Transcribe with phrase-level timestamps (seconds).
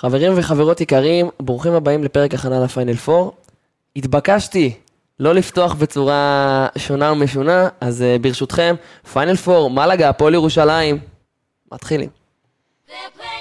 [0.00, 3.30] חברים וחברות יקרים, ברוכים הבאים לפרק הכנה לפיינל 4.
[3.96, 4.74] התבקשתי
[5.20, 8.74] לא לפתוח בצורה שונה ומשונה, אז uh, ברשותכם,
[9.12, 10.98] פיינל 4, מלאגה, הפועל ירושלים.
[11.72, 12.08] מתחילים.
[12.88, 13.40] They're playing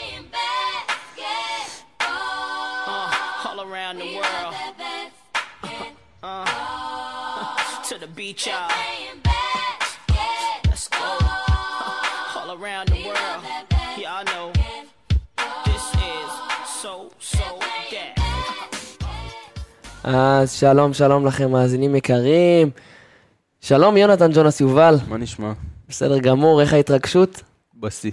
[20.11, 22.69] אז שלום, שלום לכם, מאזינים יקרים.
[23.61, 24.95] שלום, יונתן ג'ונס יובל.
[25.07, 25.51] מה נשמע?
[25.89, 27.41] בסדר גמור, איך ההתרגשות?
[27.79, 28.11] בשיא.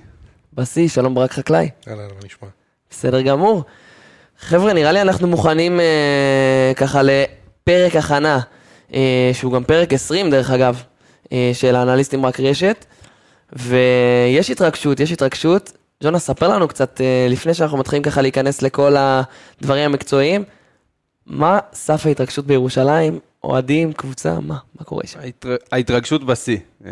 [0.54, 1.68] בשיא, שלום ברק חקלאי.
[1.86, 2.48] יאללה, מה נשמע?
[2.90, 3.64] בסדר גמור.
[4.40, 8.40] חבר'ה, נראה לי אנחנו מוכנים אה, ככה לפרק הכנה,
[8.94, 10.82] אה, שהוא גם פרק 20 דרך אגב,
[11.32, 12.84] אה, של האנליסטים רק רשת.
[13.52, 15.72] ויש התרגשות, יש התרגשות.
[16.02, 20.44] ג'ונה, ספר לנו קצת, אה, לפני שאנחנו מתחילים ככה להיכנס לכל הדברים המקצועיים,
[21.26, 23.18] מה סף ההתרגשות בירושלים?
[23.44, 24.58] אוהדים, קבוצה, מה?
[24.78, 25.18] מה קורה שם?
[25.20, 25.56] ההתר...
[25.72, 26.58] ההתרגשות בשיא.
[26.84, 26.90] אה,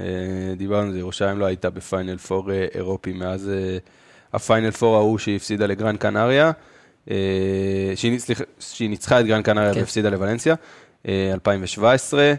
[0.56, 3.78] דיברנו על זה, ירושלים לא הייתה בפיינל פור אה, אירופי מאז אה,
[4.32, 6.52] הפיינל פור ההוא שהיא הפסידה לגרן קנריה.
[7.10, 9.80] אה, שהיא, סליחה, שהיא ניצחה את גרן קנריה כן.
[9.80, 10.54] והפסידה לוולנסיה,
[11.08, 12.34] אה, 2017,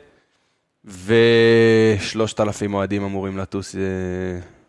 [0.85, 3.81] ושלושת אלפים אוהדים אמורים לטוס אה,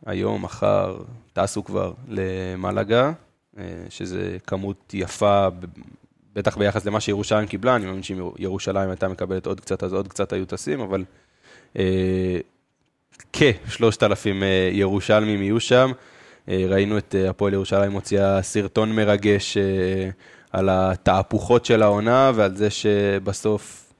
[0.06, 0.96] היום, מחר,
[1.32, 3.12] טסו כבר למלאגה,
[3.58, 5.48] אה, שזה כמות יפה,
[6.36, 10.08] בטח ביחס למה שירושלים קיבלה, אני מאמין שאם ירושלים הייתה מקבלת עוד קצת, אז עוד
[10.08, 11.04] קצת היו טסים, אבל
[11.78, 12.38] אה,
[13.32, 15.92] כשלושת אלפים אה, ירושלמים יהיו שם.
[16.48, 19.62] אה, ראינו את אה, הפועל ירושלים מוציאה סרטון מרגש אה,
[20.52, 23.92] על התהפוכות של העונה ועל זה שבסוף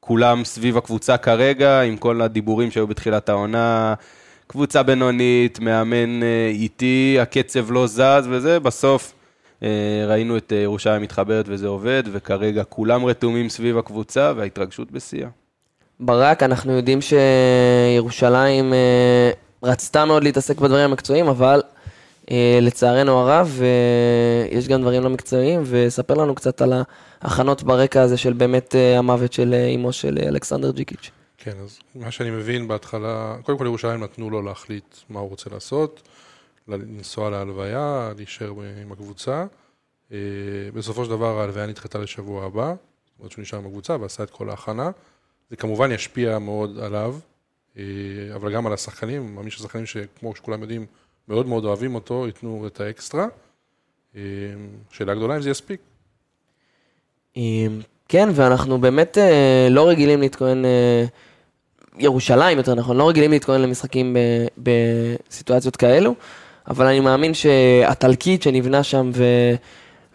[0.00, 3.94] כולם סביב הקבוצה כרגע, עם כל הדיבורים שהיו בתחילת העונה,
[4.46, 9.12] קבוצה בינונית, מאמן איטי, הקצב לא זז וזה, בסוף
[10.08, 15.28] ראינו את אה, ירושלים מתחברת וזה עובד, וכרגע כולם רתומים סביב הקבוצה וההתרגשות בשיאה.
[16.00, 19.30] ברק, אנחנו יודעים שירושלים אה,
[19.62, 21.62] רצתה מאוד להתעסק בדברים המקצועיים, אבל
[22.30, 26.72] אה, לצערנו הרב, אה, יש גם דברים לא מקצועיים, וספר לנו קצת על
[27.22, 31.10] ההכנות ברקע הזה של באמת אה, המוות של אה, אמו של אה, אלכסנדר ג'יקיץ'.
[31.38, 35.50] כן, אז מה שאני מבין בהתחלה, קודם כל ירושלים נתנו לו להחליט מה הוא רוצה
[35.52, 36.08] לעשות,
[36.76, 38.52] לנסוע להלוויה, להישאר
[38.82, 39.46] עם הקבוצה.
[40.12, 40.18] אה,
[40.74, 42.74] בסופו של דבר ההלוויה נדחתה לשבוע הבא,
[43.06, 44.90] זאת אומרת שהוא נשאר עם הקבוצה ועשה את כל ההכנה.
[45.50, 47.16] זה כמובן ישפיע מאוד עליו,
[47.76, 47.82] אה,
[48.34, 50.86] אבל גם על השחקנים, אני מאמין שהשחקנים שכמו שכולם יודעים,
[51.28, 53.26] מאוד מאוד אוהבים אותו, ייתנו את האקסטרה.
[54.16, 54.22] אה,
[54.90, 55.80] שאלה גדולה אם זה יספיק.
[58.08, 59.18] כן, ואנחנו באמת
[59.70, 60.62] לא רגילים להתכונן,
[61.98, 64.16] ירושלים יותר נכון, לא רגילים להתכונן למשחקים
[64.58, 66.14] בסיטואציות כאלו,
[66.70, 69.24] אבל אני מאמין שהתלקיט שנבנה שם ו...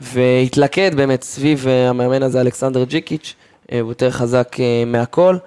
[0.02, 3.36] והתלכד באמת סביב אה, המאמן הזה, אלכסנדר ג'יקיץ',
[3.72, 5.38] אה, הוא יותר חזק אה, מהכל.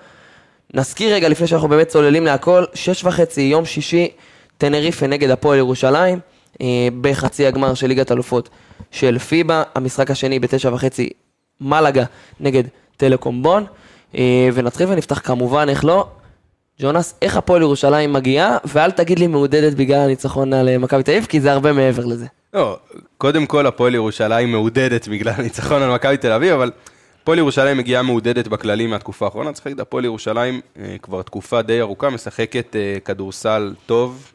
[0.74, 4.08] נזכיר רגע, לפני שאנחנו באמת צוללים להכל, שש וחצי, יום שישי,
[4.58, 6.18] טנריפה נגד הפועל ירושלים,
[7.00, 8.48] בחצי הגמר של ליגת אלופות
[8.90, 11.10] של פיבה, המשחק השני בתשע וחצי,
[11.60, 12.04] מלאגה
[12.40, 12.62] נגד
[12.96, 13.64] טלקום בון,
[14.54, 16.06] ונתחיל ונפתח כמובן, איך לא,
[16.80, 21.10] ג'ונס, איך הפועל ירושלים מגיעה, ואל תגיד לי מעודדת בגלל הניצחון על אה, מכבי תל
[21.10, 22.26] אביב, כי זה הרבה מעבר לזה.
[22.54, 22.78] לא,
[23.18, 26.70] קודם כל הפועל ירושלים מעודדת בגלל הניצחון על מכבי תל אביב, אבל
[27.22, 31.80] הפועל ירושלים מגיעה מעודדת בכללים מהתקופה האחרונה, צריך להגיד, הפועל ירושלים אה, כבר תקופה די
[31.80, 34.32] ארוכה משחקת אה, כדורסל טוב,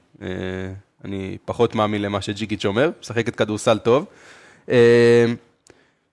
[1.05, 4.05] אני פחות מאמין למה שג'יקיץ' אומר, משחקת כדורסל טוב,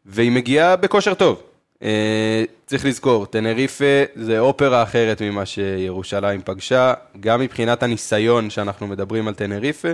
[0.06, 1.42] והיא מגיעה בכושר טוב.
[1.82, 3.84] אה, צריך לזכור, טנריפה
[4.14, 9.88] זה אופרה אחרת ממה שירושלים פגשה, גם מבחינת הניסיון שאנחנו מדברים על טנריפה,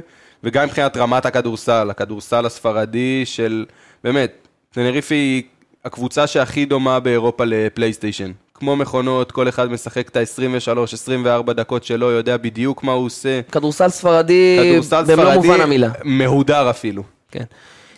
[0.45, 3.65] וגם מבחינת רמת הכדורסל, הכדורסל הספרדי של,
[4.05, 4.33] באמת,
[4.71, 5.43] טנריפה היא
[5.85, 8.33] הקבוצה שהכי דומה באירופה לפלייסטיישן.
[8.55, 13.41] כמו מכונות, כל אחד משחק את ה-23-24 דקות שלו, יודע בדיוק מה הוא עושה.
[13.53, 15.91] כדורסל ספרדי, כדורסל במלוא ספרדי, מובן המילה.
[16.05, 17.03] מהודר אפילו.
[17.31, 17.45] כן.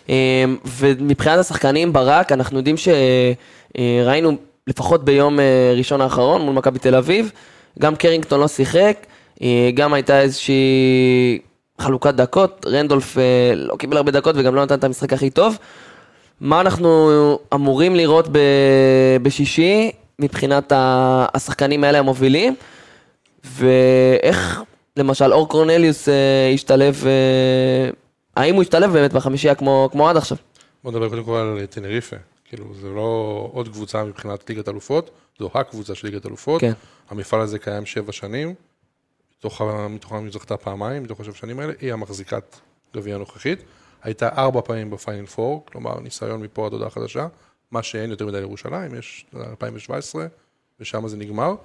[0.09, 4.31] אמ, ומבחינת השחקנים ברק, אנחנו יודעים שראינו
[4.67, 7.31] לפחות ביום אה, ראשון האחרון מול מכבי תל אביב,
[7.79, 8.97] גם קרינגטון לא שיחק,
[9.41, 11.39] אה, גם הייתה איזושהי
[11.79, 13.23] חלוקת דקות, רנדולף אה,
[13.55, 15.57] לא קיבל הרבה דקות וגם לא נתן את המשחק הכי טוב.
[16.41, 17.09] מה אנחנו
[17.53, 22.55] אמורים לראות ב- בשישי מבחינת השחקנים האלה המובילים,
[23.43, 24.61] ואיך
[24.97, 26.13] למשל אור קורנליוס אה,
[26.53, 27.89] השתלב, אה,
[28.37, 30.37] האם הוא השתלב באמת בחמישייה כמו, כמו עד עכשיו?
[30.83, 32.15] בוא נדבר קודם כל על טנריפה.
[32.45, 36.61] כאילו, זה לא עוד קבוצה מבחינת ליגת אלופות, זו הקבוצה של ליגת אלופות.
[36.61, 36.73] כן.
[37.09, 38.53] המפעל הזה קיים שבע שנים,
[39.39, 42.55] מתוך מתוכם היא זכתה פעמיים, מתוך השבע שנים האלה, היא המחזיקת
[42.95, 43.59] גביע הנוכחית.
[44.03, 47.27] הייתה ארבע פעמים בפיינל פור, כלומר ניסיון מפה עד הודעה חדשה,
[47.71, 50.25] מה שאין יותר מדי לירושלים, יש 2017,
[50.79, 51.55] ושם זה נגמר.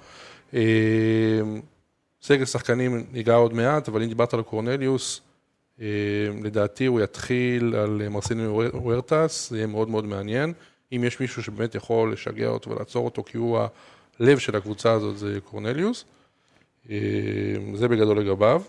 [0.53, 0.61] אה,
[2.21, 5.32] סגל שחקנים ניגע עוד מעט, אבל אם דיברת על קורנליוס, אה,
[6.43, 10.53] לדעתי הוא יתחיל על מרסיניו וורטס, זה יהיה מאוד מאוד מעניין.
[10.91, 13.59] אם יש מישהו שבאמת יכול לשגע אותו ולעצור אותו, כי הוא
[14.19, 16.05] הלב של הקבוצה הזאת, זה קורנליוס.
[16.89, 16.95] אה,
[17.73, 18.61] זה בגדול לגביו.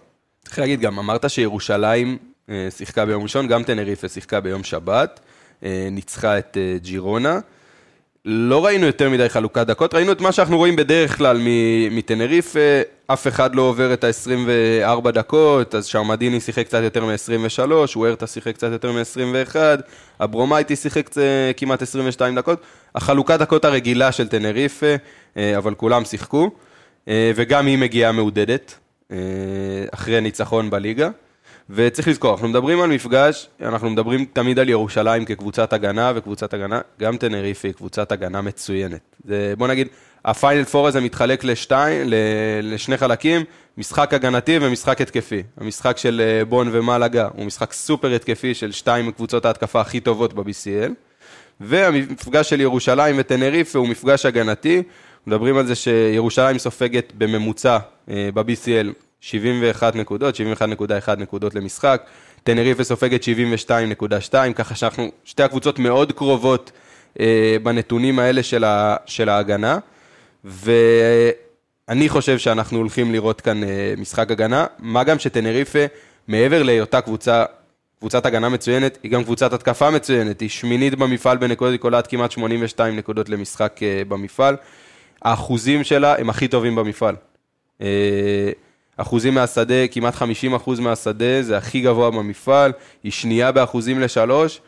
[0.45, 2.19] צריך להגיד גם, אמרת שירושלים
[2.49, 5.21] אה, שיחקה ביום ראשון, גם טנריפה שיחקה ביום שבת,
[5.63, 7.41] אה, ניצחה את אה, ג'ירונה.
[8.25, 12.61] לא ראינו יותר מדי חלוקת דקות, ראינו את מה שאנחנו רואים בדרך כלל מ- מטנריפה,
[13.07, 17.61] אף אחד לא עובר את ה-24 דקות, אז שרמדיני שיחק קצת יותר מ-23,
[17.97, 19.57] וורטה שיחק קצת יותר מ-21,
[20.21, 21.23] אברומייטי שיחק אה,
[21.57, 22.61] כמעט 22 דקות,
[22.95, 24.95] החלוקת דקות הרגילה של טנריפה,
[25.37, 26.51] אה, אבל כולם שיחקו,
[27.09, 28.75] אה, וגם היא מגיעה מעודדת,
[29.13, 29.17] אה,
[29.95, 31.09] אחרי ניצחון בליגה.
[31.71, 36.81] וצריך לזכור, אנחנו מדברים על מפגש, אנחנו מדברים תמיד על ירושלים כקבוצת הגנה, וקבוצת הגנה,
[37.01, 39.01] גם טנריפה היא קבוצת הגנה מצוינת.
[39.25, 39.89] זה, בוא נגיד,
[40.25, 42.15] הפיינל פור הזה מתחלק לשתיים, ל-
[42.63, 43.45] לשני חלקים,
[43.79, 45.43] משחק הגנתי ומשחק התקפי.
[45.57, 50.35] המשחק של אה, בון ומלאגה הוא משחק סופר התקפי של שתיים מקבוצות ההתקפה הכי טובות
[50.35, 50.93] ב-BCL,
[51.61, 54.83] והמפגש של ירושלים וטנריפה הוא מפגש הגנתי.
[55.27, 57.79] מדברים על זה שירושלים סופגת בממוצע
[58.11, 62.03] אה, ב-BCL 71 נקודות, 71.1 נקודות למשחק,
[62.43, 66.73] טנריפה סופגת 72.2, ככה שאנחנו, שתי הקבוצות מאוד קרובות
[67.21, 69.79] אה, בנתונים האלה של, ה, של ההגנה,
[70.45, 75.85] ואני חושב שאנחנו הולכים לראות כאן אה, משחק הגנה, מה גם שטנריפה,
[76.29, 77.45] מעבר להיותה קבוצה,
[77.99, 82.31] קבוצת הגנה מצוינת, היא גם קבוצת התקפה מצוינת, היא שמינית במפעל בנקודות, היא קולעת כמעט
[82.31, 84.57] 82 נקודות למשחק אה, במפעל.
[85.23, 87.17] האחוזים שלה הם הכי טובים במפעל.
[87.81, 88.51] אה,
[88.97, 92.73] אחוזים מהשדה, כמעט 50 אחוז מהשדה, זה הכי גבוה במפעל,
[93.05, 94.61] היא שנייה באחוזים לשלוש.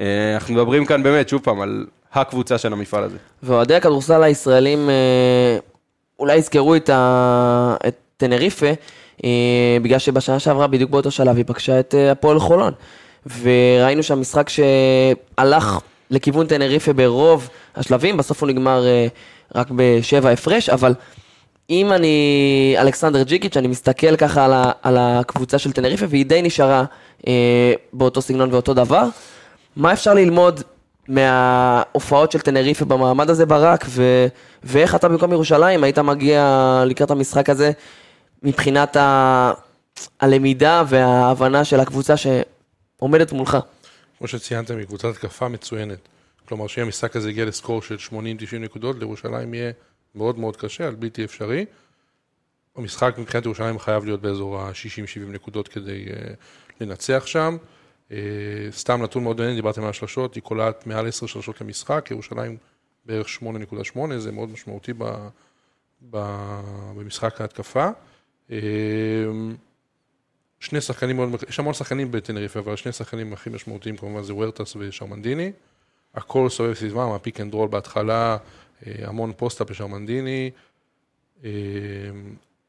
[0.00, 3.16] אה, אנחנו מדברים כאן באמת, שוב פעם, על הקבוצה של המפעל הזה.
[3.42, 5.58] ואוהדי הכדורסל הישראלים אה,
[6.18, 7.76] אולי יזכרו את, ה...
[7.88, 8.66] את טנריפה,
[9.24, 12.72] אה, בגלל שבשנה שעברה, בדיוק באותו שלב, היא פגשה את הפועל חולון.
[13.40, 15.78] וראינו שם משחק שהלך
[16.10, 18.84] לכיוון טנריפה ברוב השלבים, בסוף הוא נגמר
[19.54, 20.94] רק בשבע הפרש, אבל
[21.70, 24.72] אם אני, אלכסנדר ג'יקיץ', אני מסתכל ככה על, ה...
[24.82, 26.84] על הקבוצה של טנריפה, והיא די נשארה
[27.26, 29.04] אה, באותו סגנון ואותו דבר.
[29.76, 30.60] מה אפשר ללמוד
[31.08, 34.26] מההופעות של טנריפה במעמד הזה, ברק, ו...
[34.62, 37.72] ואיך אתה במקום ירושלים היית מגיע לקראת המשחק הזה
[38.42, 39.52] מבחינת ה...
[40.20, 43.58] הלמידה וההבנה של הקבוצה שעומדת מולך?
[44.18, 45.98] כמו שציינתם, היא קבוצת התקפה מצוינת.
[46.48, 48.14] כלומר, שאם המשחק הזה יגיע לסקור של 80-90
[48.60, 49.72] נקודות, לירושלים יהיה
[50.14, 51.64] מאוד מאוד קשה, על בלתי אפשרי.
[52.76, 56.10] המשחק מבחינת ירושלים חייב להיות באזור ה-60-70 נקודות כדי uh,
[56.80, 57.56] לנצח שם.
[58.08, 58.12] Uh,
[58.70, 62.56] סתם נתון מאוד מעניין, דיברתם על השלשות, היא קולעת מעל 10 שלשות למשחק, ירושלים
[63.06, 65.04] בערך 8.8, זה מאוד משמעותי ב,
[66.10, 66.18] ב,
[66.96, 67.88] במשחק ההתקפה.
[68.48, 68.52] Uh,
[70.60, 74.76] שני שחקנים מאוד, יש המון שחקנים בטנריפה, אבל שני השחקנים הכי משמעותיים כמובן זה וורטס
[74.76, 75.52] ושרמנדיני.
[76.14, 78.36] הכל סובב סביבם, ה pick and roll בהתחלה, אה,
[78.86, 80.50] המון post-up לשרמנדיני.
[81.44, 81.50] אה,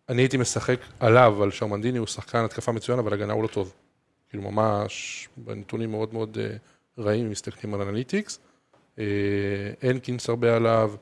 [0.10, 3.74] אני הייתי משחק עליו, על שרמנדיני הוא שחקן התקפה מצוין, אבל הגנה הוא לא טוב.
[4.30, 6.56] כאילו ממש, בנתונים מאוד מאוד אה,
[7.04, 8.40] רעים, אם מסתכלים על analytics.
[9.82, 10.94] הנקינס הרבה עליו,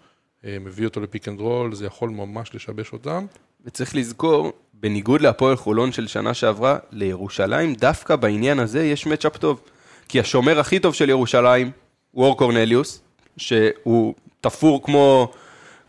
[0.44, 3.26] מביא אותו ל pick and roll, זה יכול ממש לשבש אותם.
[3.66, 9.62] וצריך לזכור, בניגוד להפועל חולון של שנה שעברה, לירושלים, דווקא בעניין הזה יש matchup טוב.
[10.10, 11.72] כי השומר הכי טוב של ירושלים,
[12.14, 13.02] הוא קורנליוס,
[13.38, 15.32] שהוא תפור כמו,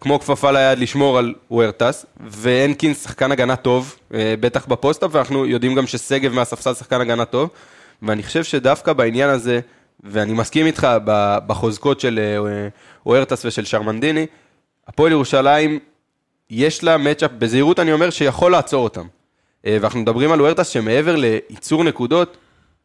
[0.00, 5.46] כמו כפפה ליד לשמור על וורטס, והנקינס שחקן הגנה טוב, אה, בטח ב post-up, ואנחנו
[5.46, 7.50] יודעים גם ששגב מהספסל שחקן הגנה טוב,
[8.02, 9.60] ואני חושב שדווקא בעניין הזה,
[10.02, 10.88] ואני מסכים איתך
[11.46, 12.68] בחוזקות של אה,
[13.06, 14.26] וורטס ושל שרמנדיני,
[14.88, 15.78] הפועל ירושלים,
[16.50, 19.06] יש לה מצ'אפ, בזהירות אני אומר, שיכול לעצור אותם.
[19.66, 22.36] אה, ואנחנו מדברים על וורטס שמעבר לייצור נקודות,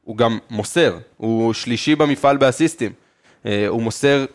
[0.03, 2.91] הוא גם מוסר, הוא שלישי במפעל באסיסטים.
[3.67, 4.25] הוא מוסר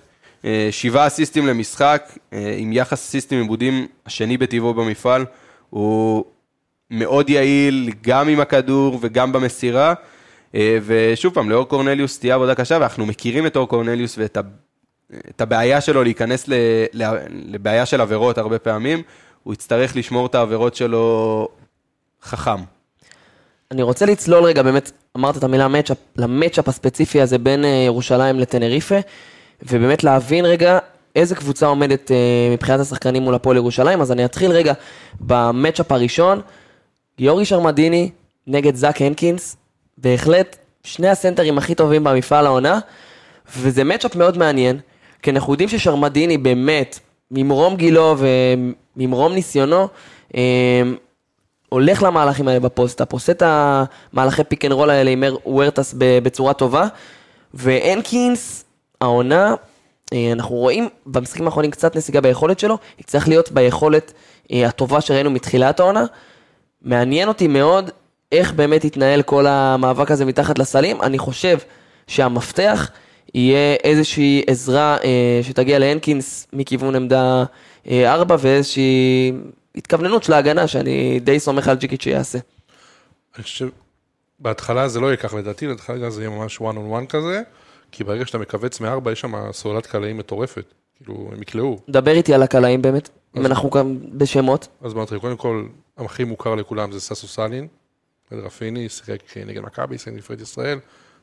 [0.71, 5.25] שבעה אסיסטים למשחק, אה, עם יחס אסיסטים עיבודים השני בטבעו במפעל.
[5.71, 6.25] הוא
[6.91, 9.95] מאוד יעיל, גם עם הכדור וגם במסירה.
[10.55, 14.41] אה, ושוב פעם, לאור קורנליוס תהיה עבודה קשה, ואנחנו מכירים את אור קורנליוס ואת ה...
[15.31, 16.45] את הבעיה שלו להיכנס
[17.31, 19.03] לבעיה של עבירות הרבה פעמים,
[19.43, 21.49] הוא יצטרך לשמור את העבירות שלו
[22.23, 22.57] חכם.
[23.71, 28.41] אני רוצה לצלול רגע, באמת, אמרת את המילה מצ'אפ, למצ'אפ הספציפי הזה בין אה, ירושלים
[28.41, 28.99] לטנריפה,
[29.63, 30.79] ובאמת להבין רגע
[31.17, 32.17] איזה קבוצה עומדת אה,
[32.53, 34.73] מבחינת השחקנים מול הפועל ירושלים, אז אני אתחיל רגע
[35.21, 36.41] במצ'אפ הראשון,
[37.19, 38.11] גיורי שרמדיני
[38.47, 39.57] נגד זאק הנקינס,
[39.99, 42.79] בהחלט שני הסנטרים הכי טובים במפעל העונה,
[43.57, 44.81] וזה matchup מאוד מעניין,
[45.23, 46.99] כי אנחנו יודעים ששרמדיני באמת,
[47.31, 49.89] ממרום גילו וממרום ניסיונו,
[50.37, 50.83] אה,
[51.69, 56.19] הולך למהלכים האלה ב post-up, עושה את המהלכי pick and roll האלה עם וורטס ב-
[56.19, 56.87] בצורה טובה,
[57.55, 58.64] והנקינס,
[59.05, 59.55] העונה,
[60.13, 64.13] אה, אנחנו רואים במשחקים האחרונים קצת נסיגה ביכולת שלו, הוא צריך להיות ביכולת
[64.53, 66.05] אה, הטובה שראינו מתחילת העונה.
[66.83, 67.91] מעניין אותי מאוד
[68.33, 71.03] איך באמת יתנהל כל המאבק הזה מתחת לסלים.
[71.03, 71.59] אני חושב
[72.07, 72.91] שהמפתח
[73.35, 77.45] יהיה איזושהי עזרה אה, שתגיע להנקינס מכיוון עמדה
[77.91, 79.33] 4 ואיזושהי
[79.77, 82.39] התכווננות של ההגנה שאני די סומך על ג'יקיץ' שיעשה.
[83.37, 83.69] אני חושב,
[84.41, 87.43] בהתחלה זה לא יהיה כך לדעתי, בהתחלה זה יהיה ממש one on one כזה,
[87.93, 90.75] כי ברגע שאתה מכווץ מארבע, יש שם סוללת קלעים מטורפת.
[90.97, 91.79] כאילו, הם יקלעו.
[91.89, 94.69] דבר איתי על הקלעים באמת, אם אנחנו גם בשמות.
[94.81, 97.67] אז בוא נתחיל, קודם כל, הכי מוכר לכולם זה ססו סאלין,
[98.33, 100.79] רפיני, שיחק נגד מכבי, שיחק נבחרת ישראל,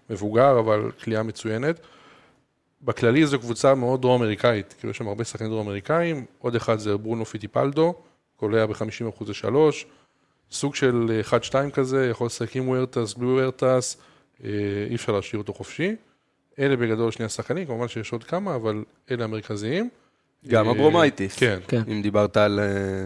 [0.09, 1.79] מבוגר, אבל כליאה מצוינת.
[2.81, 7.25] בכללי זו קבוצה מאוד דרום-אמריקאית, כאילו יש שם הרבה שחקנים דרום-אמריקאים, עוד אחד זה ברונו
[7.25, 7.93] פיטיפלדו,
[8.35, 9.85] קולע ב-50% לשלוש,
[10.51, 13.97] סוג של 1-2 כזה, יכול לשחק עם וורטס, בלי וורטס,
[14.43, 14.49] אה,
[14.89, 15.95] אי אפשר להשאיר אותו חופשי.
[16.59, 19.89] אלה בגדול שני השחקנים, כמובן שיש עוד כמה, אבל אלה המרכזיים.
[20.47, 21.35] גם אה, אברומייטיס.
[21.35, 21.59] כן.
[21.67, 21.81] כן.
[21.87, 23.05] אם דיברת על, אה,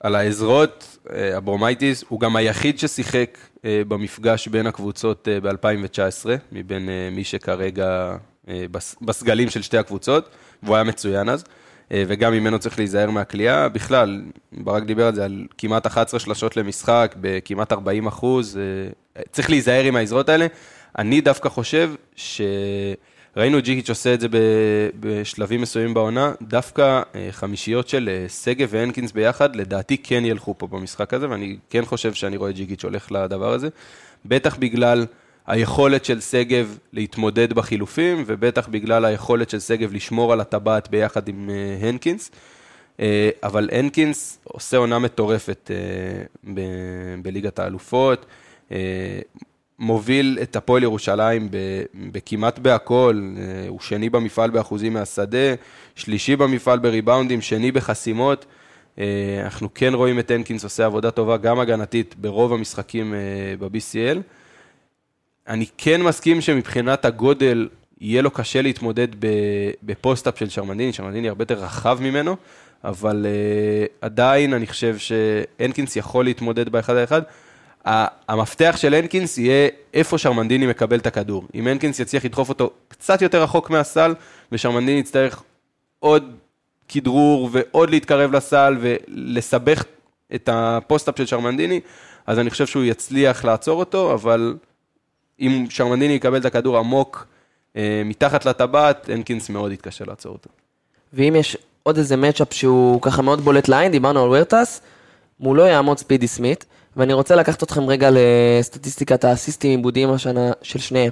[0.00, 7.08] על העזרות, אה, אברומייטיס הוא גם היחיד ששיחק אה, במפגש בין הקבוצות ב-2019, מבין אה,
[7.12, 8.16] מי שכרגע
[8.48, 10.28] אה, בס- בסגלים של שתי הקבוצות,
[10.62, 11.44] והוא היה מצוין אז,
[11.92, 13.68] אה, וגם ממנו צריך להיזהר מהקליעה.
[13.68, 14.22] בכלל,
[14.52, 18.58] ברק דיבר על זה, על כמעט 11 שלשות למשחק, בכמעט 40 אחוז,
[19.16, 20.46] אה, צריך להיזהר עם העזרות האלה.
[20.98, 22.40] אני דווקא חושב ש...
[23.36, 24.28] ראינו ג'יקיץ' עושה את זה
[25.00, 30.66] בשלבים מסוימים בעונה, דווקא אה, חמישיות של אה, שגב והנקינס ביחד, לדעתי כן ילכו פה
[30.66, 33.68] במשחק הזה, ואני כן חושב שאני רואה ג'יקיץ' הולך לדבר הזה,
[34.24, 35.06] בטח בגלל
[35.46, 41.50] היכולת של שגב להתמודד בחילופים, ובטח בגלל היכולת של שגב לשמור על הטבעת ביחד עם
[41.50, 42.30] אה, הנקינס.
[43.42, 45.70] אבל הנקינס עושה עונה מטורפת
[47.22, 48.26] בליגת האלופות,
[49.78, 51.48] מוביל את הפועל ירושלים
[52.12, 55.54] בכמעט בהכל, אה, הוא שני במפעל באחוזים מהשדה,
[55.94, 58.46] שלישי במפעל בריבאונדים, שני בחסימות.
[58.98, 59.04] אה,
[59.44, 63.18] אנחנו כן רואים את הנקינס עושה עבודה טובה, גם הגנתית, ברוב המשחקים אה,
[63.58, 64.18] ב-BCL.
[65.48, 67.68] אני כן מסכים שמבחינת הגודל,
[68.00, 69.08] יהיה לו קשה להתמודד
[69.82, 72.36] ב post-up של שרמנדיני, שרמנדיני הרבה יותר רחב ממנו,
[72.84, 73.26] אבל
[74.00, 77.22] עדיין אני חושב שהנקינס יכול להתמודד באחד האחד.
[77.22, 77.45] ה-
[77.86, 81.44] המפתח של הנקינס יהיה איפה שרמנדיני מקבל את הכדור.
[81.54, 84.14] אם הנקינס יצליח לדחוף אותו קצת יותר רחוק מהסל,
[84.52, 85.42] ושרמנדיני יצטרך
[85.98, 86.32] עוד
[86.88, 89.84] כדרור ועוד להתקרב לסל ולסבך
[90.34, 91.80] את ה post-up של שרמנדיני,
[92.26, 94.56] אז אני חושב שהוא יצליח לעצור אותו, אבל
[95.40, 97.26] אם שרמנדיני יקבל את הכדור עמוק
[97.76, 100.50] אה, מתחת לטבעת, הנקינס מאוד יתקשה לעצור אותו.
[101.12, 104.80] ואם יש עוד איזה מצ'אפ שהוא ככה מאוד בולט לעין, דיברנו על וורטס,
[105.40, 106.64] מולו יעמוד ספידי סמית,
[106.96, 111.10] ואני רוצה לקחת אתכם רגע לסטטיסטיקת האסיסטים עיבודים השנה של שניהם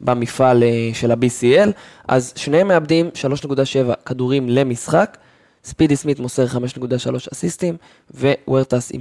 [0.00, 1.70] במפעל אה, של ה-BCL,
[2.08, 3.10] אז שניהם מאבדים
[3.46, 5.16] 3.7 כדורים למשחק,
[5.64, 6.56] ספידי סמית מוסר 5.3
[7.32, 7.76] אסיסטים,
[8.14, 9.00] ווורטס עם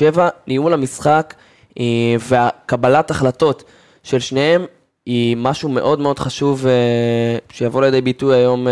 [0.00, 0.20] 7.7.
[0.46, 1.34] ניהול המשחק
[1.78, 1.84] אה,
[2.28, 3.64] והקבלת החלטות
[4.02, 4.64] של שניהם
[5.06, 8.66] היא משהו מאוד מאוד חשוב אה, שיבוא לידי ביטוי היום,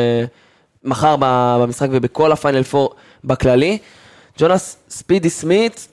[0.84, 2.94] מחר במשחק ובכל הפיינל פור
[3.24, 3.78] בכללי.
[4.38, 5.88] ג'ונס ספידי סמית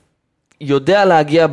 [0.60, 1.46] יודע להגיע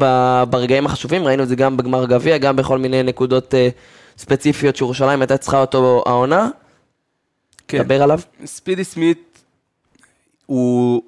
[0.49, 3.69] ברגעים החשובים, ראינו את זה גם בגמר גביע, גם בכל מיני נקודות אה,
[4.17, 6.49] ספציפיות שירושלים הייתה צריכה אותו העונה.
[7.67, 7.83] כן.
[7.83, 8.19] דבר עליו.
[8.45, 9.39] ספידי סמית
[10.45, 11.01] הוא,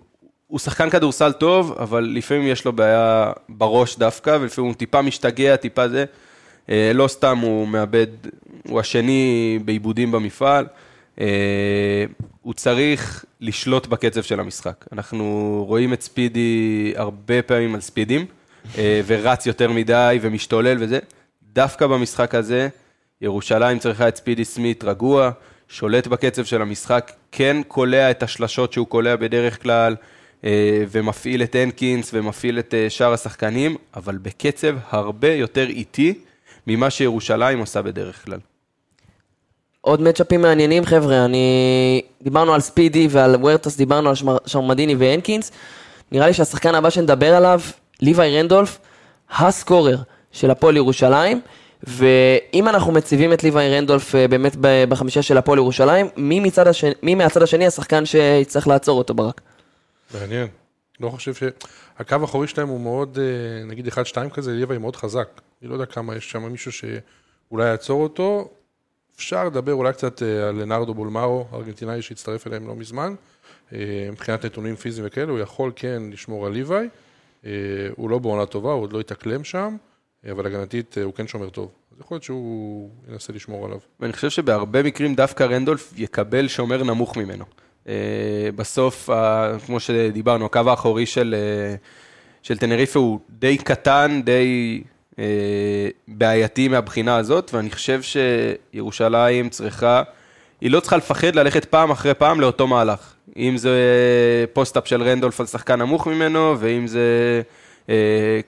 [0.48, 5.56] הוא שחקן כדורסל טוב, אבל לפעמים יש לו בעיה בראש דווקא, ולפעמים הוא טיפה משתגע,
[5.56, 6.06] טיפה זה.
[6.70, 8.08] אה, לא סתם הוא מאבד,
[8.68, 10.66] הוא השני בעיבודים במפעל.
[12.50, 14.86] הוא צריך לשלוט בקצב של המשחק.
[14.92, 15.26] אנחנו
[15.68, 18.26] רואים את ספידי הרבה פעמים על ספידים,
[18.78, 21.00] אה, ורץ יותר מדי ומשתולל וזה.
[21.54, 22.70] דווקא במשחק הזה,
[23.22, 25.32] ירושלים צריכה את ספידי סמית רגוע,
[25.68, 29.96] שולט בקצב של המשחק, כן קולע את השלשות שהוא קולע בדרך כלל,
[30.44, 36.14] אה, ומפעיל את הנקינס ומפעיל את אה, שאר השחקנים, אבל בקצב הרבה יותר איטי
[36.68, 38.40] ממה שירושלים עושה בדרך כלל.
[39.90, 42.02] עוד מצ'אפים מעניינים, חבר'ה, אני...
[42.22, 44.38] דיברנו על ספידי ועל וורטס, דיברנו על שמר...
[44.46, 45.52] שרמדיני והנקינס.
[46.12, 47.62] נראה לי שהשחקן הבא שנדבר עליו,
[48.02, 48.80] ליוואי רנדולף,
[49.32, 49.98] הסקורר
[50.32, 51.42] של הפועל ירושלים.
[51.84, 54.56] ואם אנחנו מציבים את ליוואי רנדולף אה, באמת
[54.90, 59.42] בחמישה של הפועל ירושלים, מי, מצד השני, מי מהצד השני השחקן שיצטרך לעצור אותו ברק?
[60.14, 60.48] מעניין.
[61.00, 61.44] לא חושב ש...
[62.00, 65.42] הקו האחורי שלהם הוא מאוד, אה, נגיד 1-2 כזה, ליוואי מאוד חזק.
[65.62, 68.50] אני לא יודע כמה יש שם מישהו שאולי יעצור אותו.
[69.20, 73.16] אפשר לדבר אולי קצת אה, על לנרדו בולמארו, ארגנטינאי שהצטרף אליהם לא מזמן.
[73.74, 76.88] אה, מבחינת נתונים פיזיים וכאלה, הוא יכול כן לשמור על ליוואי.
[77.46, 77.52] אה,
[77.96, 79.76] הוא לא בעונה טובה, הוא עוד לא התאקלם שם,
[80.32, 81.72] אבל הגנתית הוא כן שומר טוב.
[81.92, 83.80] אז יכול להיות שהוא ינסה לשמור עליו.
[84.00, 87.46] ואני חושב שבהרבה מקרים דווקא רנדולף יקבל שומר נמוך ממנו.
[88.56, 89.10] בסוף,
[89.66, 91.36] כמו שדיברנו, הקו האחורי של,
[92.44, 94.82] של טנריפה הוא די קטן, די
[96.08, 100.04] בעייתי מהבחינה הזאת, ואני חושב שירושלים צריכה,
[100.62, 103.14] היא לא צריכה לפחד ללכת פעם אחרי פעם לאותו מהלך.
[103.38, 103.76] אם זה
[104.54, 107.42] פוסט-אפ של רנדולף על שחקן נמוך ממנו, ואם זה
[107.90, 108.40] אה,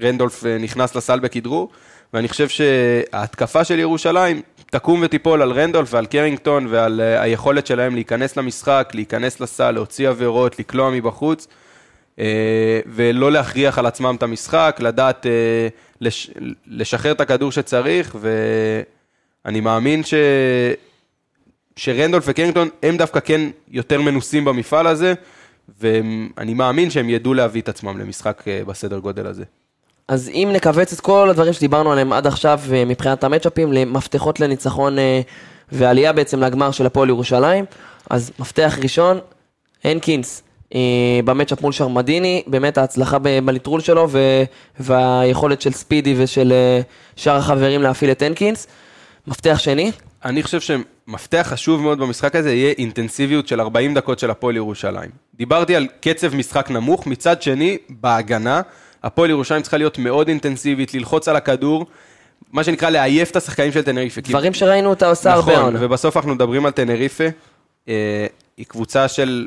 [0.00, 1.70] רנדולף אה, נכנס לסל בכדרור,
[2.12, 7.94] ואני חושב שההתקפה של ירושלים תקום ותיפול על רנדולף ועל קרינגטון ועל אה, היכולת שלהם
[7.94, 11.46] להיכנס למשחק, להיכנס לסל, להוציא עבירות, לקלוע מבחוץ,
[12.18, 15.68] אה, ולא להכריח על עצמם את המשחק, לדעת אה,
[16.02, 16.30] לש,
[16.66, 18.16] לשחרר את הכדור שצריך,
[19.44, 20.14] ואני מאמין ש...
[21.76, 25.14] שרנדולף וקרינגטון הם דווקא כן יותר מנוסים במפעל הזה,
[25.80, 29.44] ואני מאמין שהם ידעו להביא את עצמם למשחק אה, בסדר גודל הזה.
[30.08, 34.98] אז אם נכווץ את כל הדברים שדיברנו עליהם עד עכשיו אה, מבחינת המצ'אפים למפתחות לניצחון
[34.98, 35.20] אה,
[35.72, 37.64] ועלייה בעצם לגמר של הפועל ירושלים,
[38.10, 39.18] אז מפתח ראשון,
[39.84, 40.42] הנקינס
[41.24, 44.42] במצ'אפ מול שרמדיני, באמת ההצלחה בליטרול שלו ו-
[44.80, 46.80] והיכולת של ספידי ושל אה,
[47.16, 48.66] שאר החברים להפעיל את הנקינס.
[49.26, 49.92] מפתח שני,
[50.24, 55.10] אני חושב שמפתח חשוב מאוד במשחק הזה יהיה אינטנסיביות של 40 דקות של הפועל ירושלים.
[55.34, 58.60] דיברתי על קצב משחק נמוך, מצד שני, בהגנה,
[59.02, 61.86] הפועל ירושלים צריכה להיות מאוד אינטנסיבית, ללחוץ על הכדור,
[62.52, 64.20] מה שנקרא לעייף את השחקנים של טנריפה.
[64.20, 65.78] דברים שראינו אותה עושה הרבה נכון, העונה.
[65.82, 67.24] ובסוף אנחנו מדברים על טנריפה,
[67.88, 68.26] אה,
[68.56, 69.46] היא קבוצה של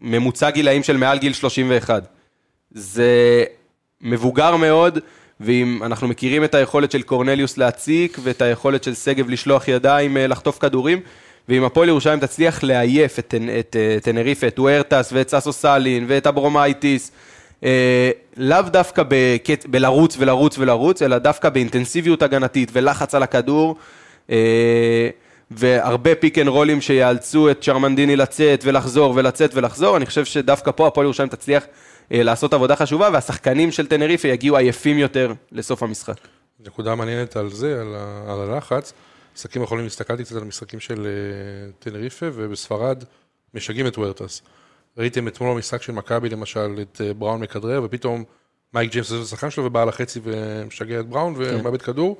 [0.00, 2.02] ממוצע גילאים של מעל גיל 31.
[2.70, 3.44] זה
[4.00, 4.98] מבוגר מאוד,
[5.40, 10.26] ואם אנחנו מכירים את היכולת של קורנליוס להציק, ואת היכולת של שגב לשלוח ידיים, אה,
[10.26, 11.00] לחטוף כדורים,
[11.48, 16.26] ואם הפועל ירושלים תצליח לעייף את, את אה, טנריפה, את וורטס ואת סאסו סאלין ואת
[16.26, 17.12] אברומייטיס,
[17.64, 19.66] אה, לאו דווקא בקט...
[19.66, 23.76] בלרוץ ולרוץ ולרוץ, אלא דווקא באינטנסיביות הגנתית ולחץ על הכדור,
[24.30, 25.08] אה,
[25.50, 30.86] והרבה פיק אנד רולים שיאלצו את שרמנדיני לצאת ולחזור ולצאת ולחזור, אני חושב שדווקא פה
[30.86, 31.64] הפועל ירושלים תצליח
[32.12, 36.16] אה, לעשות עבודה חשובה, והשחקנים של טנריפה יגיעו עייפים יותר לסוף המשחק.
[36.60, 38.92] נקודה מעניינת על זה, על, ה, על הלחץ.
[39.34, 43.04] משחקים יכולים, הסתכלתי קצת על משחקים של אה, טנריפה, ובספרד
[43.54, 44.42] משגעים את וורטס.
[44.98, 48.24] ראיתם אתמול במשחק של מכבי, למשל, את uh, בראון מכדרר, ופתאום
[48.74, 52.16] מייק ג'יימס עושה את השחקן שלו, ובא לחצי ומשגע את בראון, ומאבד כדור.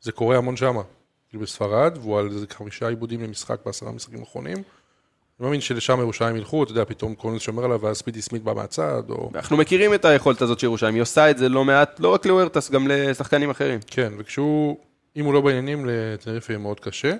[0.00, 0.82] זה קורה המון שמה.
[1.30, 4.56] כאילו בספרד, והוא על איזה חמישה עיבודים למשחק בעשרה משחקים האחרונים.
[4.56, 8.54] אני מאמין שלשם ירושלים ילכו, אתה יודע, פתאום קורנס שומר עליו, ואז ספידי סמית בא
[8.54, 9.30] מהצד, או...
[9.34, 12.26] אנחנו מכירים את היכולת הזאת של ירושלים, היא עושה את זה לא מעט, לא רק
[12.26, 13.80] לוורטס, גם לשחקנים אחרים.
[13.86, 14.76] כן, וכשהוא,
[15.16, 17.12] אם הוא לא בעניינים, לטנריפה יהיה מאוד קשה.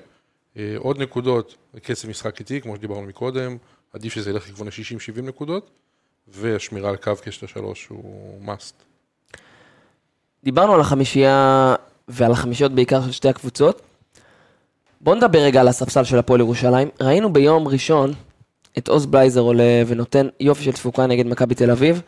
[0.57, 3.57] אה, עוד נקודות, קצב משחק איטי, כמו שדיברנו מקודם,
[3.93, 5.71] עדיף שזה ילך לכיוון ה-60-70 נקודות,
[6.29, 8.85] והשמירה על קו קשת השלוש הוא must.
[10.45, 11.75] דיברנו על החמישייה
[12.09, 13.83] ועל החמישיות בעיקר של שתי הקבוצות.
[15.01, 16.89] בואו נדבר רגע על הספסל של הפועל ירושלים.
[17.01, 18.13] ראינו ביום ראשון
[18.79, 22.03] את עוז בלייזר עולה ונותן יופי של תפוקה נגד מכבי תל אביב,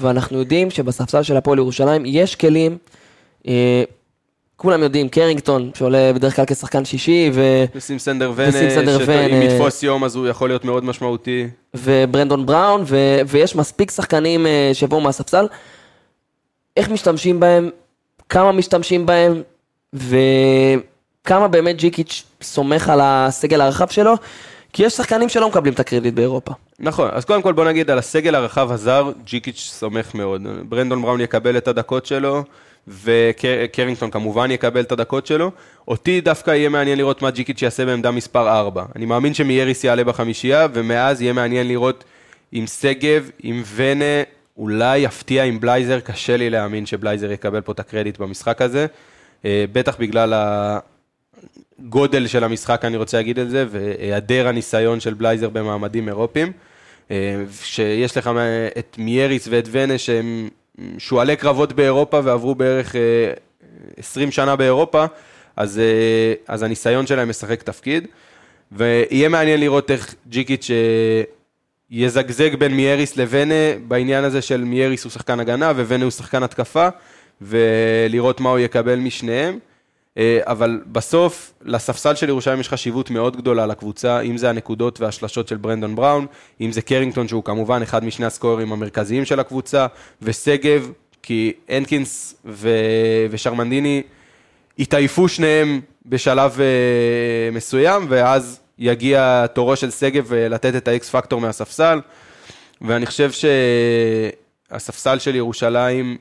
[0.00, 2.78] ואנחנו יודעים שבספסל של הפועל ירושלים יש כלים,
[3.48, 3.82] אה,
[4.56, 7.64] כולם יודעים, קרינגטון שעולה בדרך כלל כשחקן שישי, ו...
[7.74, 9.06] ושים סנדר ונה.
[9.28, 11.48] שאם יתפוס יום אז הוא יכול להיות מאוד משמעותי.
[11.74, 15.46] וברנדון בראון, ו- ויש מספיק שחקנים אה, שיבואו מהספסל.
[16.76, 17.70] איך משתמשים בהם,
[18.28, 19.42] כמה משתמשים בהם,
[21.28, 24.14] וכמה באמת ג'יקיץ' סומך על הסגל הרחב שלו,
[24.72, 26.52] כי יש שחקנים שלא מקבלים את הקרדיט באירופה.
[26.78, 30.42] נכון, אז קודם כל בוא נגיד על הסגל הרחב הזר, ג'יקיץ' סומך מאוד.
[30.68, 32.44] ברנדון בראון יקבל את הדקות שלו,
[32.88, 35.50] וקרינגטון כמובן יקבל את הדקות שלו.
[35.88, 38.84] אותי דווקא יהיה מעניין לראות מה ג'יקיץ' יעשה בעמדה מספר 4.
[38.96, 42.04] אני מאמין שמייריס יעלה בחמישייה, ומאז יהיה מעניין לראות
[42.52, 44.22] עם שגב, עם ונה,
[44.56, 48.86] אולי יפתיע עם בלייזר, קשה לי להאמין שבלייזר יקבל פה את הקרדיט במשחק הזה.
[49.44, 50.32] אה, בטח בגלל
[51.80, 56.52] גודל של המשחק, אני רוצה להגיד את זה, והיעדר הניסיון של בלייזר במעמדים אירופיים.
[57.10, 58.30] אה, שיש לך
[58.78, 60.48] את מייריס ואת ונה שהם
[60.98, 63.00] שועלי קרבות באירופה ועברו בערך אה,
[63.96, 65.04] 20 שנה באירופה,
[65.56, 68.06] אז, אה, אז הניסיון שלהם משחק תפקיד.
[68.72, 71.22] ויהיה מעניין לראות איך ג'יקיץ' אה,
[71.90, 73.54] יזגזג בין מייריס לוונה
[73.88, 76.88] בעניין הזה של מייריס הוא שחקן הגנה וונה הוא שחקן התקפה,
[77.40, 79.58] ולראות מה הוא יקבל משניהם.
[80.18, 85.48] אה, אבל בסוף, לספסל של ירושלים יש חשיבות מאוד גדולה לקבוצה, אם זה הנקודות והשלשות
[85.48, 86.26] של ברנדון בראון,
[86.60, 89.86] אם זה קרינגטון, שהוא כמובן אחד משני הסקוררים המרכזיים של הקבוצה,
[90.22, 90.90] ושגב,
[91.22, 92.70] כי הנקינס ו...
[93.30, 94.02] ושרמנדיני
[94.78, 101.40] התעייפו שניהם בשלב אה, מסוים, ואז יגיע תורו של שגב אה, לתת את האקס פקטור
[101.40, 102.00] מהספסל,
[102.80, 103.30] ואני חושב
[104.70, 106.16] שהספסל של ירושלים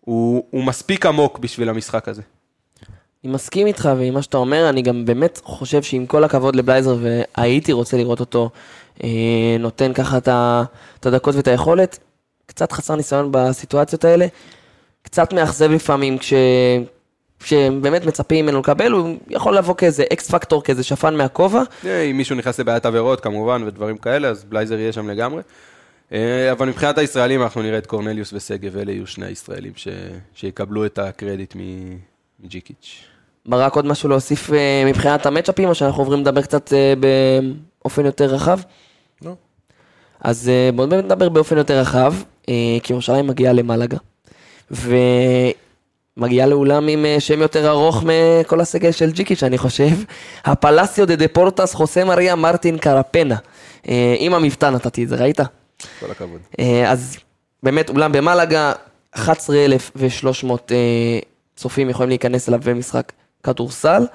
[0.00, 2.22] הוא, הוא מספיק עמוק בשביל המשחק הזה.
[3.26, 6.96] אני מסכים איתך ועם מה שאתה אומר, אני גם באמת חושב שעם כל הכבוד לבלייזר,
[7.00, 8.50] והייתי רוצה לראות אותו
[9.04, 9.08] אה,
[9.58, 11.98] נותן ככה את הדקות ואת היכולת,
[12.46, 14.26] קצת חסר ניסיון בסיטואציות האלה,
[15.02, 16.32] קצת מאכזב לפעמים כש...
[17.44, 21.62] שבאמת מצפים ממנו לקבל, הוא יכול לבוא כאיזה אקס פקטור, כאיזה שפן מהכובע.
[21.84, 25.42] אה, אם מישהו נכנס לבעיית עבירות כמובן ודברים כאלה, אז בלייזר יהיה שם לגמרי.
[26.12, 29.88] אה, אבל מבחינת הישראלים אנחנו נראה את קורנליוס ושגב, אלה יהיו שני הישראלים ש...
[30.34, 31.54] שיקבלו את הקרדיט
[32.40, 33.15] מג'יקיץ'.
[33.46, 36.94] ברק, עוד משהו להוסיף אה, מבחינת המצ'אפים, או שאנחנו עוברים לדבר קצת אה,
[37.82, 38.60] באופן יותר רחב?
[39.22, 39.32] לא.
[40.20, 42.14] אז אה, בואו נדבר באופן יותר רחב,
[42.82, 43.96] כי ירושלים מגיעה למלגה,
[44.70, 49.90] ומגיעה לאולם עם שם יותר ארוך מכל הסגל של ג'יקיץ', אני חושב,
[50.44, 53.36] הפלסיו דה דפורטס חוסה מריה מרטין קרפנה.
[54.18, 55.40] עם המבטא נתתי את זה, ראית?
[56.00, 56.40] כל הכבוד.
[56.86, 57.16] אז
[57.62, 58.72] באמת אולם במלגה,
[59.16, 60.76] 11,300 אה,
[61.56, 64.06] צופים יכולים להיכנס אליו במשחק כדורסל.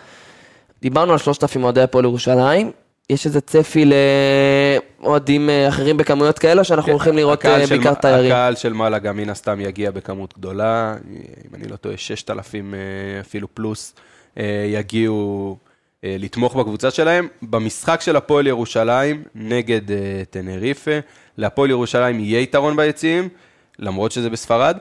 [0.81, 2.71] דיברנו על 3,000 אוהדי הפועל ירושלים.
[3.09, 3.85] יש איזה צפי
[5.01, 8.31] לאוהדים אה, אחרים בכמויות כאלה, שאנחנו הולכים לראות אה, בעיקר תיירים?
[8.31, 10.95] הקהל של מעלה מן הסתם יגיע בכמות גדולה,
[11.49, 12.79] אם אני לא טועה, 6,000 אה,
[13.21, 13.95] אפילו פלוס
[14.67, 15.57] יגיעו
[16.03, 17.27] לתמוך בקבוצה שלהם.
[17.41, 19.81] במשחק של הפועל ירושלים נגד
[20.29, 20.91] טנריפה,
[21.37, 23.29] להפועל ירושלים יהיה יתרון ביציעים,
[23.79, 24.77] למרות שזה בספרד,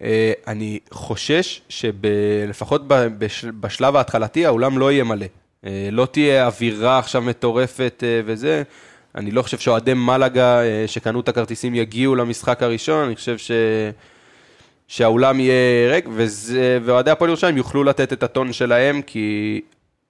[0.00, 2.82] ואני חושש שלפחות
[3.60, 5.26] בשלב ההתחלתי האולם לא יהיה מלא.
[5.66, 8.62] אה, לא תהיה אווירה עכשיו מטורפת אה, וזה.
[9.14, 13.50] אני לא חושב שאוהדי מלאגה אה, שקנו את הכרטיסים יגיעו למשחק הראשון, אני חושב ש...
[14.88, 16.08] שהאולם יהיה ריק.
[16.84, 19.60] ואוהדי הפועל ירושלים יוכלו לתת את הטון שלהם, כי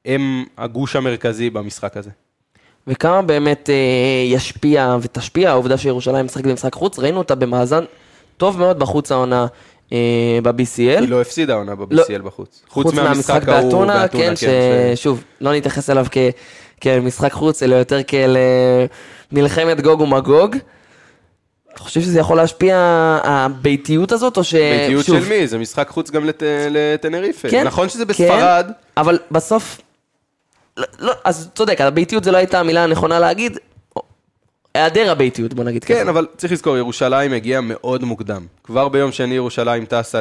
[0.05, 2.11] הם הגוש המרכזי במשחק הזה.
[2.87, 6.99] וכמה באמת אה, ישפיע ותשפיע העובדה שירושלים משחקת במשחק חוץ?
[6.99, 7.85] ראינו אותה במאזן
[8.37, 9.47] טוב מאוד בחוץ העונה אה,
[10.43, 11.01] ב-BCL.
[11.01, 12.63] היא לא הפסידה עונה ב-BCL בחוץ.
[12.69, 16.07] חוץ מהמשחק באתונה, כן, ששוב, לא נתייחס אליו
[16.81, 18.87] כמשחק חוץ, אלא יותר כאל אה,
[19.33, 20.57] מלחמת גוג ומגוג.
[21.75, 22.77] אתה חושב שזה יכול להשפיע,
[23.25, 24.55] הביתיות הזאת, או ש...
[24.55, 25.47] ביתיות שוב, של מי?
[25.47, 26.43] זה משחק חוץ גם לט...
[26.71, 27.49] לטנריפה.
[27.49, 29.81] כן, נכון שזה כן, בספרד, אבל בסוף,
[30.77, 33.59] לא, לא, אז צודק, הביתיות זה לא הייתה המילה הנכונה להגיד,
[34.77, 36.11] היעדר הביתיות, בוא נגיד כן, ככה.
[36.11, 38.47] אבל צריך לזכור, ירושלים הגיעה מאוד מוקדם.
[38.65, 40.21] כבר ביום שני ירושלים טסה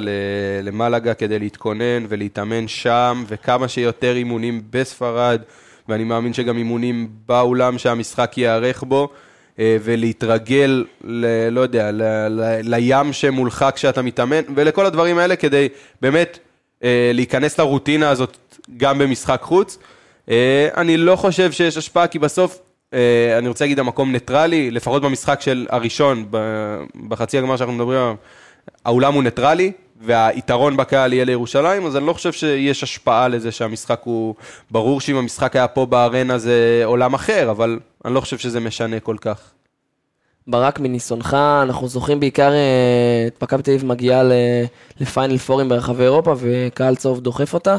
[0.64, 5.42] למלגה כדי להתכונן ולהתאמן שם, וכמה שיותר אימונים בספרד,
[5.90, 9.10] ואני מאמין שגם אימונים באולם שהמשחק ייערך בו,
[9.60, 15.68] אה, ולהתרגל, ל- לא יודע, ל- ל- לים שמולך כשאתה מתאמן, ולכל הדברים האלה כדי
[16.02, 16.40] באמת
[16.84, 18.38] אה, להיכנס לרוטינה הזאת
[18.78, 19.78] גם במשחק חוץ.
[20.30, 22.60] אה, אני לא חושב שיש השפעה, כי בסוף,
[23.38, 26.26] אני רוצה להגיד, המקום ניטרלי, לפחות במשחק של הראשון,
[27.08, 28.16] בחצי הגמר שאנחנו מדברים עליו,
[28.86, 34.02] האולם הוא ניטרלי, והיתרון בקהל יהיה לירושלים, אז אני לא חושב שיש השפעה לזה שהמשחק
[34.04, 34.36] הוא...
[34.72, 39.00] ברור שאם המשחק היה פה בארנה זה עולם אחר, אבל אני לא חושב שזה משנה
[39.00, 39.52] כל כך.
[40.48, 44.24] ברק, מניסיונך, אנחנו זוכרים בעיקר אה, את מכבי תל אביב מגיעה
[45.00, 47.78] לפיינל פורים ברחבי אירופה, וקהל צהוב דוחף אותה.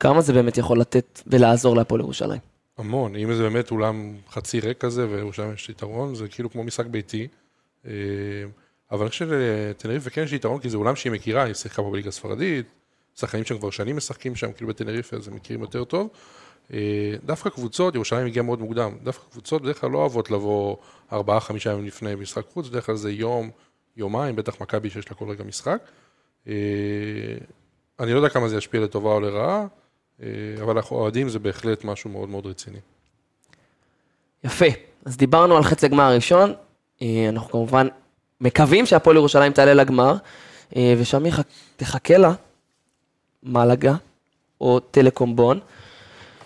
[0.00, 2.53] כמה זה באמת יכול לתת ולעזור להפועל ירושלים?
[2.78, 6.86] המון, אם זה באמת אולם חצי ריק כזה, וירושלים יש יתרון, זה כאילו כמו משחק
[6.86, 7.28] ביתי.
[7.86, 7.92] אה,
[8.90, 11.90] אבל אני חושב שלטנריפה כן יש יתרון, כי זה אולם שהיא מכירה, היא שיחקה פה
[11.90, 12.66] בליגה הספרדית,
[13.14, 16.08] שחקנים שם כבר שנים משחקים שם, כאילו בטנריפה, אז הם מכירים יותר טוב.
[16.72, 20.76] אה, דווקא קבוצות, ירושלים הגיעה מאוד מוקדם, דווקא קבוצות בדרך כלל לא אוהבות לבוא
[21.12, 23.50] ארבעה, חמישה ימים לפני משחק חוץ, בדרך כלל זה יום,
[23.96, 25.82] יומיים, בטח מכבי שיש לה כל רגע משחק.
[26.48, 26.52] אה,
[28.00, 29.66] אני לא יודע כמה זה ישפיע לטובה או לרעה, אה,
[30.62, 32.78] אבל אנחנו אוהדים זה בהחלט משהו מאוד מאוד רציני.
[34.44, 34.64] יפה.
[35.04, 36.52] אז דיברנו על חצי הגמר הראשון,
[37.02, 37.88] אה, אנחנו כמובן
[38.40, 40.14] מקווים שהפועל ירושלים תעלה לגמר,
[40.76, 41.40] אה, ושם יח-
[41.76, 42.32] תחכה לה
[43.42, 43.94] מלגה
[44.60, 45.60] או טלקום בון.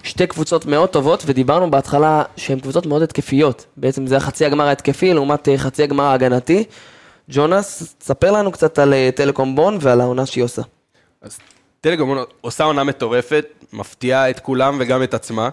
[0.02, 3.66] שתי קבוצות מאוד טובות, ודיברנו בהתחלה שהן קבוצות מאוד התקפיות.
[3.76, 6.64] בעצם זה החצי הגמר ההתקפי לעומת אה, חצי הגמר ההגנתי.
[7.30, 10.62] ג'ונס, תספר לנו קצת על אה, טלקום בון ועל העונה שהיא עושה.
[11.22, 11.38] אז
[11.80, 15.48] טלגרמון עושה עונה מטורפת, מפתיעה את כולם וגם את עצמה.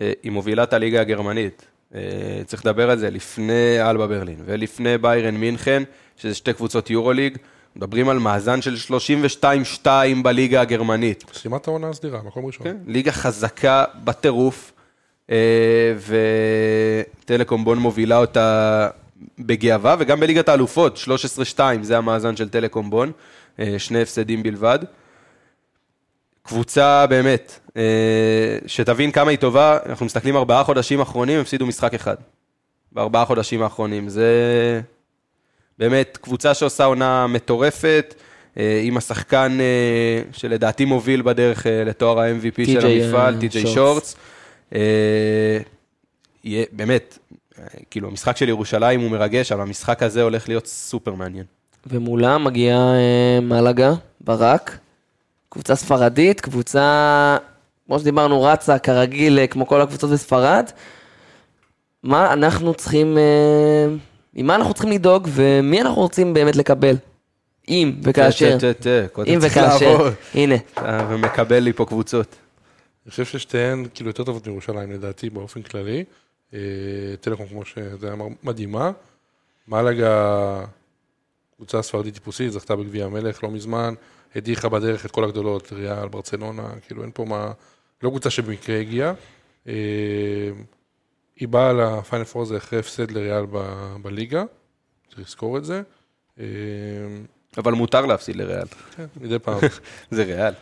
[0.00, 1.66] אה, היא מובילה את הליגה הגרמנית.
[1.94, 2.00] אה,
[2.46, 5.82] צריך לדבר על זה לפני אלבה ברלין ולפני ביירן מינכן,
[6.16, 7.38] שזה שתי קבוצות יורוליג.
[7.76, 8.74] מדברים על מאזן של
[9.82, 9.86] 32-2
[10.22, 11.24] בליגה הגרמנית.
[11.32, 12.66] סיימת העונה הסדירה, מקום ראשון.
[12.66, 14.72] כן, ליגה חזקה בטירוף,
[15.30, 15.36] אה,
[17.20, 18.88] וטלקום בון מובילה אותה
[19.38, 20.98] בגאווה, וגם בליגת האלופות,
[21.56, 23.12] 13-2, זה המאזן של טלקום בון,
[23.78, 24.78] שני הפסדים בלבד.
[26.46, 27.82] קבוצה באמת, אה,
[28.66, 32.14] שתבין כמה היא טובה, אנחנו מסתכלים ארבעה חודשים אחרונים, הפסידו משחק אחד.
[32.92, 34.08] בארבעה חודשים האחרונים.
[34.08, 34.30] זה
[35.78, 38.14] באמת קבוצה שעושה עונה מטורפת,
[38.58, 43.62] אה, עם השחקן אה, שלדעתי מוביל בדרך לתואר ה-MVP של המפעל, טי.ג'יי
[46.44, 47.18] יהיה- באמת,
[47.90, 51.44] כאילו, המשחק של ירושלים הוא מרגש, אבל המשחק הזה הולך להיות סופר מעניין.
[51.86, 52.92] ומולה מגיעה
[53.42, 54.78] מלאגה, ברק,
[55.54, 57.36] קבוצה ספרדית, קבוצה,
[57.86, 60.70] כמו שדיברנו, רצה כרגיל, אה, כמו כל הקבוצות בספרד.
[62.02, 63.86] מה אנחנו צריכים, אה,
[64.34, 66.96] עם מה אנחנו צריכים לדאוג, ומי אנחנו רוצים באמת לקבל?
[67.68, 70.10] אם וכאשר, תה, תה, תה, אם וכאשר.
[70.34, 72.36] הנה, אתה ומקבל לי פה קבוצות.
[73.06, 76.04] אני חושב ששתיהן כאילו יותר טובות מירושלים לדעתי באופן כללי.
[76.54, 76.58] אה,
[77.20, 78.90] טלקום כמו שזה היה מדהימה.
[79.68, 80.64] מלאגה,
[81.56, 83.94] קבוצה ספרדית טיפוסית, זכתה בגביע המלך לא מזמן,
[84.36, 87.52] הדיחה בדרך את כל הגדולות, ריאל, ברצלונה, כאילו אין פה מה,
[88.02, 89.12] לא קבוצה שבמקרה הגיעה.
[89.68, 89.72] אה,
[91.36, 94.44] היא באה לפיינל פור הזה אחרי הפסד לריאל ב- בליגה,
[95.08, 95.82] צריך לזכור את זה.
[96.40, 96.44] אה,
[97.56, 98.66] אבל מותר להפסיד לריאל.
[98.96, 99.58] כן, מדי פעם.
[100.10, 100.52] זה ריאל.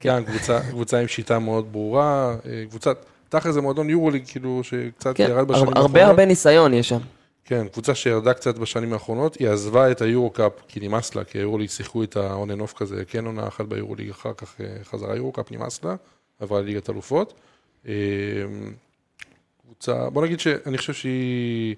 [0.00, 5.16] כן, קבוצה, קבוצה עם שיטה מאוד ברורה, אה, קבוצת, תכל'ס זה מועדון יורוליג, כאילו, שקצת
[5.16, 5.76] כן, ירד בשנים האחרונות.
[5.76, 6.98] הרבה הרבה ניסיון יש שם.
[7.48, 11.68] כן, קבוצה שירדה קצת בשנים האחרונות, היא עזבה את היורו-קאפ, כי נמאס לה, כי היורוליג
[11.68, 15.52] שיחקו את ה-on and off כזה, כן עונה אחת ביורוליג, אחר כך אה, חזרה יורו-קאפ,
[15.52, 15.96] נמאס לה,
[16.40, 17.34] עברה לליגת אלופות.
[17.88, 17.92] אה,
[19.62, 21.76] קבוצה, בוא נגיד שאני חושב שהיא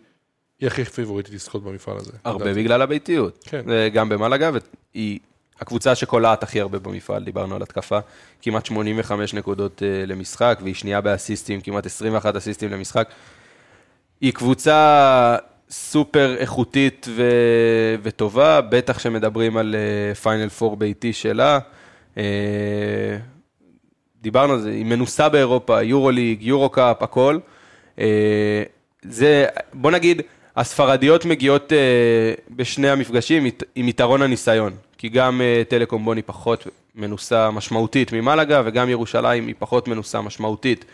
[0.60, 2.12] היא הכי פיבוריטית לזכות במפעל הזה.
[2.24, 2.54] הרבה.
[2.54, 3.44] בגלל הביתיות.
[3.44, 3.62] כן.
[3.66, 4.50] זה גם במלאגה,
[4.94, 5.18] והיא
[5.60, 7.98] הקבוצה שקולעת הכי הרבה במפעל, דיברנו על התקפה,
[8.42, 13.08] כמעט 85 נקודות אה, למשחק, והיא שנייה באסיסטים, כמעט 21 אסיסטים למשחק.
[14.20, 15.36] היא קבוצה
[15.70, 17.30] סופר איכותית ו...
[18.02, 19.76] וטובה, בטח שמדברים על
[20.22, 21.58] פיינל פור ביתי שלה.
[22.18, 22.22] אה,
[24.22, 27.38] דיברנו על זה, היא מנוסה באירופה, יורו ליג, יורו קאפ, הכל.
[28.00, 28.62] אה,
[29.02, 30.22] זה, בוא נגיד,
[30.56, 31.78] הספרדיות מגיעות אה,
[32.50, 38.88] בשני המפגשים עם יתרון הניסיון, כי גם אה, טלקום בוני פחות מנוסה משמעותית ממלאגה, וגם
[38.88, 40.84] ירושלים היא פחות מנוסה משמעותית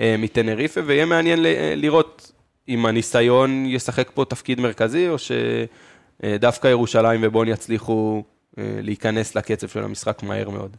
[0.00, 2.32] אה, מטנריפה, ויהיה מעניין אה, לראות
[2.68, 8.22] אם הניסיון ישחק פה תפקיד מרכזי, או שדווקא ירושלים ובוני יצליחו
[8.58, 10.76] אה, להיכנס לקצב של המשחק מהר מאוד.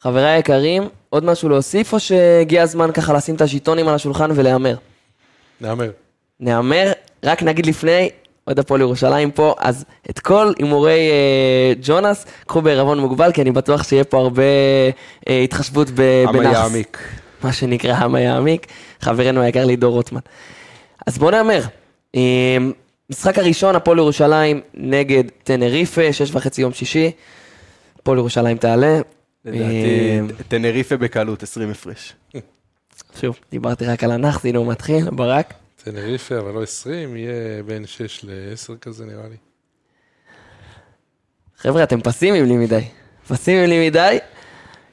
[0.00, 4.74] חבריי היקרים, עוד משהו להוסיף, או שהגיע הזמן ככה לשים את הז'יטונים על השולחן ולהמר?
[5.60, 5.90] נהמר.
[6.40, 6.92] נהמר,
[7.24, 8.10] רק נגיד לפני,
[8.46, 13.50] אוהד הפועל ירושלים פה, אז את כל הימורי אה, ג'ונס, קחו בעירבון מוגבל, כי אני
[13.50, 14.42] בטוח שיהיה פה הרבה
[15.28, 16.56] אה, התחשבות ב- עם בנאחס.
[16.56, 16.98] יעמיק.
[17.44, 18.66] מה שנקרא העם היעמיק,
[19.00, 20.20] חברנו היקר לידור רוטמן.
[21.06, 21.62] אז בואו נהמר.
[22.14, 22.56] אה,
[23.10, 27.10] משחק הראשון, הפועל ירושלים נגד טנריפה, שש וחצי יום שישי.
[27.98, 29.00] הפועל ירושלים תעלה.
[29.44, 32.14] לדעתי, אה, טנריפה בקלות, 20 הפרש.
[33.20, 35.54] שוב, דיברתי רק על הנאחס, הנה הוא מתחיל, ברק.
[35.84, 39.36] טנריפה, אבל לא 20, יהיה בין 6 ל-10 כזה נראה לי.
[41.56, 42.84] חבר'ה, אתם פסימיים לי מדי.
[43.28, 44.18] פסימיים לי מדי.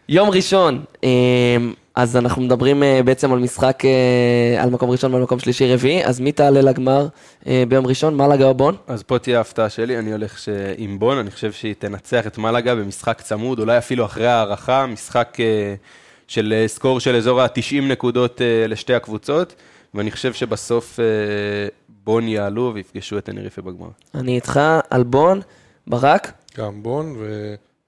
[0.09, 1.57] יום ראשון, אה,
[1.97, 6.05] אז אנחנו מדברים אה, בעצם על משחק, אה, על מקום ראשון ועל מקום שלישי רביעי,
[6.05, 7.07] אז מי תעלה לגמר
[7.47, 8.17] אה, ביום ראשון?
[8.17, 8.75] מלאגה או בון?
[8.87, 10.49] אז פה תהיה ההפתעה שלי, אני הולך ש...
[10.77, 15.37] עם בון, אני חושב שהיא תנצח את מלאגה במשחק צמוד, אולי אפילו אחרי ההערכה, משחק
[16.27, 19.55] של סקור של אזור ה-90 נקודות לשתי הקבוצות,
[19.93, 20.99] ואני חושב שבסוף
[22.03, 23.89] בון יעלו ויפגשו את טנריפה בגמר.
[24.15, 25.41] אני איתך על בון,
[25.87, 26.31] ברק.
[26.57, 27.15] גם בון,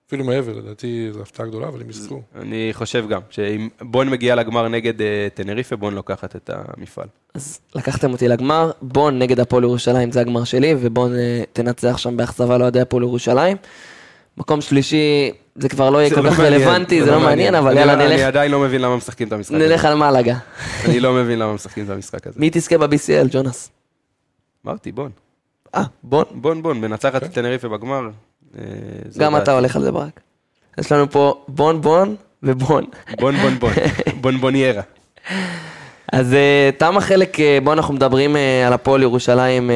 [0.10, 2.22] ואפילו מעבר, לדעתי זו הפתעה גדולה, אבל הם יזכו.
[2.36, 7.08] אני חושב גם, שאם בון מגיע לגמר נגד אה, טנריפה, בון לוקחת את המפעל.
[7.34, 12.18] אז לקחתם אותי לגמר, בון נגד הפועל ירושלים, זה הגמר שלי, ובון אה, תנצח שם
[12.18, 13.58] באכזבה לאוהדי הפועל ירושלים.
[14.38, 17.72] מקום שלישי, זה כבר לא יהיה זה כל לא כך רלוונטי, זה לא מעניין, אבל
[17.72, 19.68] אני- יאללה, אני נלך- עדיין לא מבין למה משחקים את המשחק הזה.
[19.68, 20.38] נלך על מלאגה.
[20.86, 22.40] אני לא מבין למה משחקים את המשחק הזה.
[22.40, 23.70] מי תזכה ב-BCL, ג'ונס?
[24.66, 25.12] אמרתי, בון.
[25.76, 26.24] אה, בון.
[26.32, 28.10] בון בון, מנצחת את טנריפה בגמר.
[28.58, 28.64] אה,
[29.18, 29.38] גם.
[29.38, 30.20] אתה הולך על זה ברק.
[30.80, 32.86] יש לנו פה בון בון ובון.
[33.20, 33.74] בון בון בון,
[34.22, 34.82] בון בוניירה.
[36.14, 38.36] אז אה, תם החלק אה, בו אנחנו מדברים
[38.68, 39.72] על הפועל ירושלים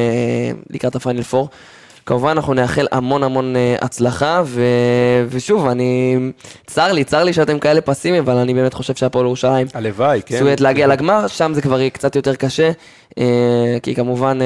[0.70, 1.48] לקראת הפיינל פור.
[2.06, 4.62] כמובן אנחנו נאחל המון המון הצלחה, ו...
[5.28, 6.16] ושוב, אני...
[6.66, 10.36] צר לי, צר לי שאתם כאלה פסימיים, אבל אני באמת חושב שהפועל ירושלים הלוואי, כן.
[10.36, 12.70] צפויות להגיע לגמר, שם זה כבר יהיה קצת יותר קשה,
[13.82, 14.38] כי כמובן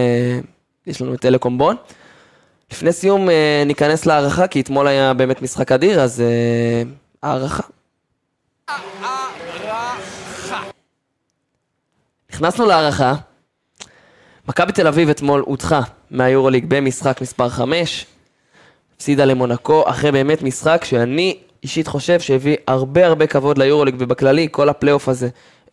[0.87, 1.77] יש לנו את טלקום בון.
[2.73, 6.83] לפני סיום אה, ניכנס להערכה, כי אתמול היה באמת משחק אדיר, אז אה,
[7.23, 7.63] הערכה.
[12.33, 13.15] נכנסנו להערכה.
[14.49, 18.07] מכבי תל אביב אתמול הודחה מהיורוליג במשחק מספר 5.
[18.97, 24.69] הפסידה למונקו, אחרי באמת משחק שאני אישית חושב שהביא הרבה הרבה כבוד ליורוליג, ובכללי כל
[24.69, 25.29] הפלייאוף הזה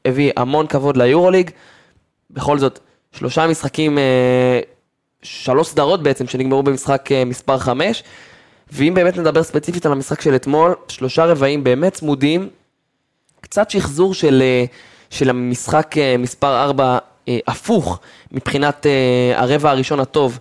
[0.06, 1.50] הביא המון כבוד ליורוליג.
[2.32, 2.80] בכל זאת,
[3.12, 4.60] שלושה משחקים, אה,
[5.26, 8.04] שלוש סדרות בעצם, שנגמרו במשחק אה, מספר 5.
[8.72, 12.50] ואם באמת נדבר ספציפית על המשחק של אתמול, שלושה רבעים באמת צמודים,
[13.42, 14.66] קצת שחזור של, אה,
[15.10, 18.00] של המשחק אה, מספר 4 אה, הפוך
[18.32, 18.86] מבחינת
[19.36, 20.40] הרבע הראשון הטוב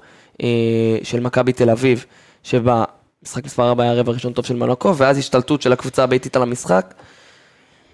[1.03, 2.05] של מכבי תל אביב,
[2.43, 6.43] שבמשחק מספר 4 היה הרבע הראשון טוב של מונקו, ואז השתלטות של הקבוצה הביתית על
[6.43, 6.95] המשחק.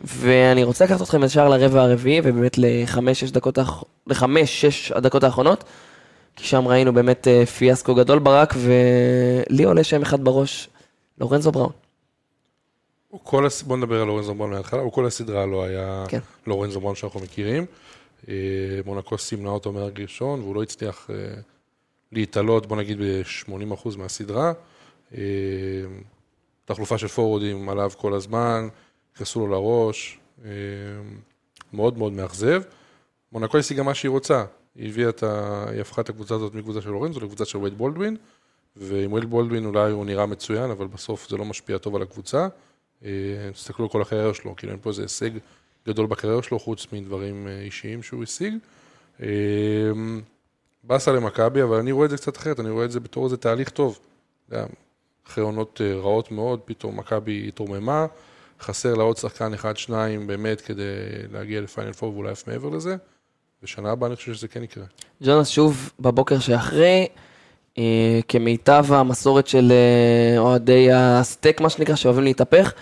[0.05, 5.65] ואני רוצה לקחת אתכם ישר לרבע הרביעי, ובאמת לחמש-שש דקות, האח- לחמש-שש הדקות האחרונות,
[6.37, 10.69] כי שם ראינו באמת אה, פיאסקו גדול ברק, ולי עולה שם אחד בראש,
[11.19, 11.73] לורנזו בראון.
[13.09, 13.63] הוא כל הס...
[13.63, 16.19] בוא נדבר על לורנזו בראון מההתחלה, הוא כל הסדרה לא היה כן.
[16.47, 17.67] לורנזו בראון שאנחנו מכירים.
[18.29, 18.35] אה,
[18.85, 21.41] מונקו סימנה אותו מהרגע ראשון, והוא לא הצליח אה,
[22.13, 24.53] להתעלות, בוא נגיד, ב-80% מהסדרה.
[26.65, 28.69] תחלופה של פורוורדים עליו כל הזמן,
[29.15, 30.19] נכנסו לו לראש,
[31.73, 32.63] מאוד מאוד מאכזב.
[33.33, 34.45] מונקו השיגה מה שהיא רוצה,
[34.81, 35.65] היא הביאה את ה...
[35.71, 38.17] היא הפכה את הקבוצה הזאת מקבוצה של לורנזו לקבוצה של וייד בולדווין,
[38.77, 42.49] ועם וייד בולדווין אולי הוא נראה מצוין, אבל בסוף זה לא משפיע טוב על הקבוצה.
[43.05, 43.11] אה,
[43.53, 45.31] תסתכלו על כל הקריירה שלו, כאילו אין פה איזה הישג
[45.87, 48.55] גדול בקריירה שלו, חוץ מדברים אה, אישיים שהוא השיג.
[49.23, 49.29] אה,
[50.85, 53.37] באסה למכבי, אבל אני רואה את זה קצת אחרת, אני רואה את זה בתור איזה
[53.37, 53.99] תהליך טוב.
[54.51, 54.67] יודע,
[55.27, 58.07] אחרי עונות רעות מאוד, פתאום מכבי התרוממה,
[58.61, 60.83] חסר לה עוד שחקן אחד-שניים באמת כדי
[61.33, 62.97] להגיע לפיינל פור ואולי אף מעבר לזה,
[63.63, 64.85] ושנה הבאה אני חושב שזה כן יקרה.
[65.23, 67.07] ג'ונס שוב בבוקר שאחרי,
[67.79, 72.73] אה, כמיטב המסורת של אה, אוהדי הסטייק, מה שנקרא, שאוהבים להתהפך.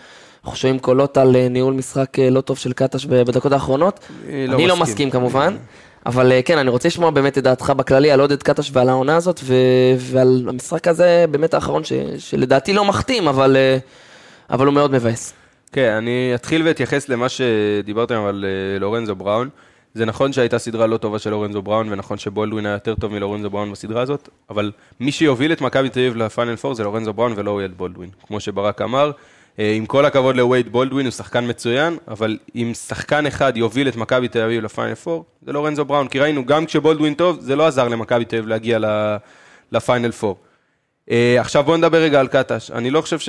[0.45, 4.01] אנחנו שומעים קולות על אה, ניהול משחק אה, לא טוב של קטש בדקות האחרונות.
[4.29, 5.57] אני אני לא מסכים כמובן,
[6.07, 9.41] אבל כן, אני רוצה לשמוע באמת את דעתך בכללי על עודד קטש ועל העונה הזאת,
[9.45, 9.55] ו-
[9.99, 13.57] ועל המשחק הזה באמת האחרון, ש- שלדעתי לא מחתים, אבל,
[14.51, 15.33] אבל הוא מאוד מבאס.
[15.73, 18.45] כן, אני אתחיל ואתייחס למה שדיברתם על
[18.81, 19.49] לורנזו בראון.
[19.95, 23.51] זה נכון שהייתה סדרה לא טובה של לורנזו בראון, ונכון שבולדווין היה יותר טוב מלורנזו
[23.51, 27.33] בראון בסדרה הזאת, אבל מי שיוביל את מכבי תל אביב לפיינל פור זה לורנזו בראון
[27.37, 28.11] ולא וייד בולדווין.
[28.27, 29.11] כמו שברק אמר,
[29.59, 33.97] אה, עם כל הכבוד לווייד בולדווין, הוא שחקן מצוין, אבל אם שחקן אחד יוביל את
[33.97, 36.09] מכבי תל אביב לפיינל פור, זה לורנזו בראון.
[36.09, 39.17] כי ראינו, גם כשבולדווין טוב, זה לא עזר למכבי תל אביב להגיע ל-
[39.73, 40.37] לפיינל פור.
[41.09, 42.71] Uh, עכשיו בואו נדבר רגע על קטש.
[42.71, 43.29] אני לא חושב ש...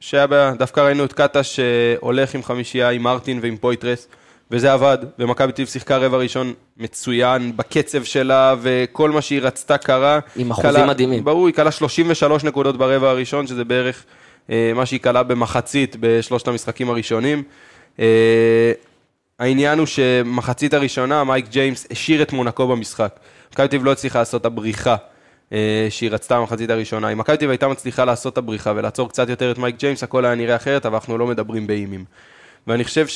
[0.00, 4.08] שהיה בעיה, דווקא ראינו את קטש שהולך עם חמישייה, עם מרטין ועם פויטרס,
[4.50, 9.78] וזה עבד, ומכבי תל אביב שיחקה רבע ראשון מצוין, בקצב שלה, וכל מה שהיא רצתה
[9.78, 10.18] קרה.
[10.36, 11.24] עם אחוזים קליעה מדהימים.
[11.24, 14.04] ברור, היא קלעה 33 נקודות ברבע הראשון, שזה בערך
[14.46, 17.42] אה, מה שהיא קלעה במחצית בשלושת המשחקים הראשונים.
[17.96, 18.00] אה,
[19.38, 23.20] העניין הוא שמחצית הראשונה, מייק ג'יימס השאיר את מונקו במשחק.
[23.52, 24.96] מכבי תל אביב לא הצליחה לעשות את הבריחה
[25.52, 27.08] אה, שהיא רצתה במחצית הראשונה.
[27.08, 30.02] אם מכבי תל אביב הייתה מצליחה לעשות את הבריחה ולעצור קצת יותר את מייק ג'יימס,
[30.02, 32.04] הכל היה נראה אחרת, אבל אנחנו לא מדברים באימים.
[32.66, 33.06] ואני חושב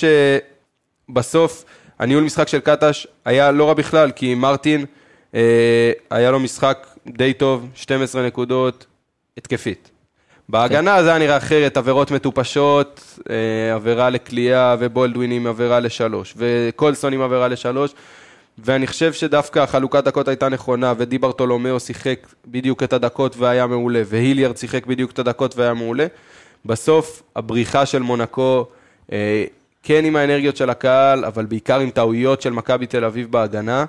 [1.11, 1.65] שבסוף,
[1.99, 4.85] הניהול משחק של קטש היה לא רע בכלל, כי מרטין,
[5.35, 8.87] אה, היה לו משחק די טוב, 12 נקודות,
[9.39, 9.91] התקפית.
[10.49, 17.13] בהגנה זה היה נראה אחרת, עבירות מטופשות, אה, עבירה לקליעה ובולדווין עם עבירה לשלוש, וקולסון
[17.13, 17.95] עם עבירה לשלוש,
[18.59, 24.03] ואני חושב שדווקא החלוקת דקות הייתה נכונה, ודי ברטולומיאו שיחק בדיוק את הדקות והיה מעולה,
[24.07, 26.07] והיליארד שיחק בדיוק את הדקות והיה מעולה.
[26.65, 28.67] בסוף, הבריחה של מונקו,
[29.13, 29.45] אה,
[29.85, 33.85] כן עם האנרגיות של הקהל, אבל בעיקר עם טעויות של מכבי תל אביב בהגנה.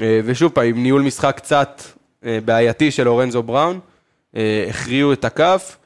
[0.00, 1.82] אה, ושוב פעם, עם ניהול משחק קצת
[2.24, 3.80] אה, בעייתי של אורנזו בראון,
[4.36, 5.76] אה, הכריעו את הכף.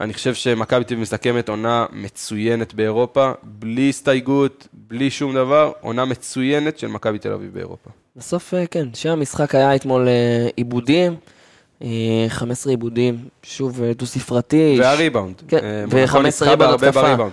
[0.00, 6.04] אני חושב שמכבי תל אביב מסכמת עונה מצוינת באירופה, בלי הסתייגות, בלי שום דבר, עונה
[6.04, 7.90] מצוינת של מכבי תל אביב באירופה.
[8.16, 10.08] בסוף, כן, שם המשחק היה אתמול
[10.56, 11.14] עיבודים,
[11.82, 11.88] אה,
[12.28, 14.76] 15 עיבודים, שוב דו-ספרתי.
[14.80, 15.34] והריבאונד.
[15.48, 17.28] כן, אה, מונקו ו-15 ניצחה ריבאונד התקפה.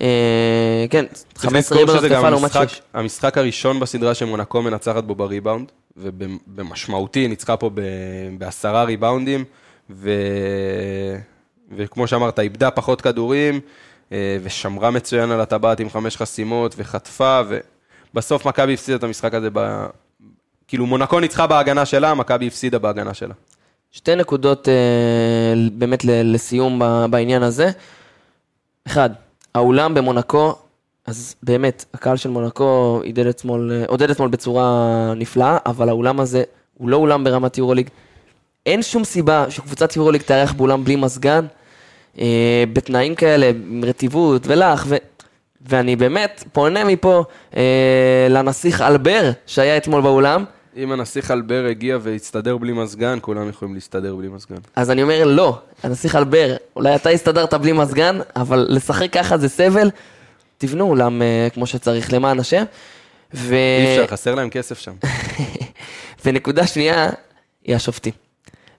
[0.00, 2.80] אה, כן, צריך 15 לזכור ריבאונד התקפה לעומת המשחק, 6.
[2.94, 7.70] המשחק הראשון בסדרה שמונקו מנצחת בו בריבאונד, ובמשמעותי ניצחה פה
[8.38, 9.44] בעשרה ריבאונדים,
[9.90, 10.10] ו...
[11.76, 13.60] וכמו שאמרת, איבדה פחות כדורים,
[14.12, 17.40] אה, ושמרה מצוין על הטבעת עם חמש חסימות, וחטפה,
[18.14, 19.86] ובסוף מכבי הפסידה את המשחק הזה, ב...
[20.68, 23.34] כאילו מונקו ניצחה בהגנה שלה, מכבי הפסידה בהגנה שלה.
[23.92, 27.70] שתי נקודות אה, באמת לסיום בעניין הזה.
[28.86, 29.10] אחד,
[29.54, 30.54] האולם במונקו,
[31.06, 36.42] אז באמת, הקהל של מונקו אתמול, אה, עודד אתמול בצורה נפלאה, אבל האולם הזה
[36.78, 37.88] הוא לא אולם ברמת יורוליג.
[38.66, 41.46] אין שום סיבה שקבוצת יורוליג תארח באולם בלי מזגן,
[42.18, 44.96] אה, בתנאים כאלה, עם רטיבות ולח, ו...
[45.68, 47.24] ואני באמת פונה מפה
[47.56, 50.44] אה, לנסיך אלבר שהיה אתמול באולם,
[50.76, 54.56] אם הנסיך אלבר הגיע והצטדר בלי מזגן, כולם יכולים להסתדר בלי מזגן.
[54.76, 59.48] אז אני אומר לא, הנסיך אלבר, אולי אתה הסתדרת בלי מזגן, אבל לשחק ככה זה
[59.48, 59.90] סבל,
[60.58, 62.64] תבנו אולם אה, כמו שצריך, למען השם.
[63.34, 63.54] ו...
[63.54, 64.92] אי אפשר, חסר להם כסף שם.
[66.24, 67.10] ונקודה שנייה
[67.64, 68.12] היא השופטים.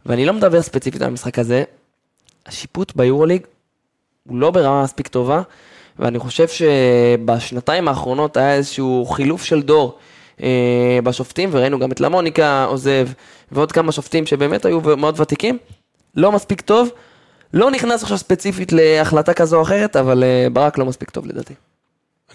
[0.06, 1.64] ואני לא מדבר ספציפית על המשחק הזה,
[2.46, 3.42] השיפוט ביורוליג
[4.28, 5.42] הוא לא ברמה מספיק טובה,
[6.00, 9.98] ואני חושב שבשנתיים האחרונות היה איזשהו חילוף של דור
[10.42, 13.08] אה, בשופטים, וראינו גם את למוניקה עוזב,
[13.52, 15.58] ועוד כמה שופטים שבאמת היו מאוד ותיקים,
[16.16, 16.90] לא מספיק טוב.
[17.54, 21.54] לא נכנס עכשיו ספציפית להחלטה כזו או אחרת, אבל אה, ברק לא מספיק טוב לדעתי.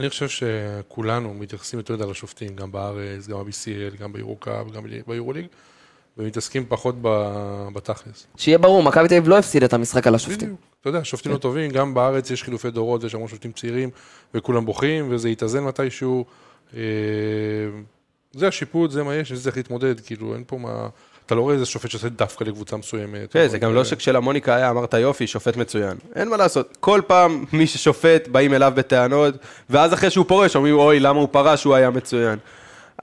[0.00, 5.46] אני חושב שכולנו מתייחסים יותר מדי לשופטים, גם בארץ, גם ב-BCL, גם ביורוקאפ, גם ביורוליג,
[6.18, 6.94] ומתעסקים פחות
[7.74, 8.26] בתכלס.
[8.36, 10.48] שיהיה ברור, מכבי תל אביב לא הפסידה את המשחק על השופטים.
[10.48, 10.60] בדיוק.
[10.80, 13.90] אתה יודע, שופטים לא טובים, גם בארץ יש חילופי דורות, יש המון שופטים צעירים,
[14.34, 16.24] וכולם בוכים, וזה יתאזן מתישהו.
[18.36, 20.88] זה השיפוט, זה מה יש, וזה צריך להתמודד, כאילו, אין פה מה...
[21.26, 23.32] אתה לא רואה איזה שופט שעושה דווקא לקבוצה מסוימת.
[23.32, 25.96] כן, זה גם לא שכשלמוניקה היה, אמרת יופי, שופט מצוין.
[26.14, 26.76] אין מה לעשות.
[26.80, 29.34] כל פעם מי ששופט, באים אליו בטענות,
[29.70, 32.38] ואז אחרי שהוא פורש, אומרים, אוי, למה הוא פרש, הוא היה מצוין.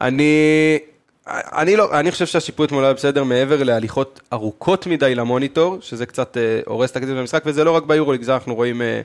[0.02, 0.80] אני...
[1.28, 6.38] אני לא, אני חושב שהשיפוט מול היה בסדר מעבר להליכות ארוכות מדי למוניטור, שזה קצת
[6.38, 9.02] אה, הורס את הקצב במשחק, וזה לא רק ביורוליג, זה אנחנו רואים אה,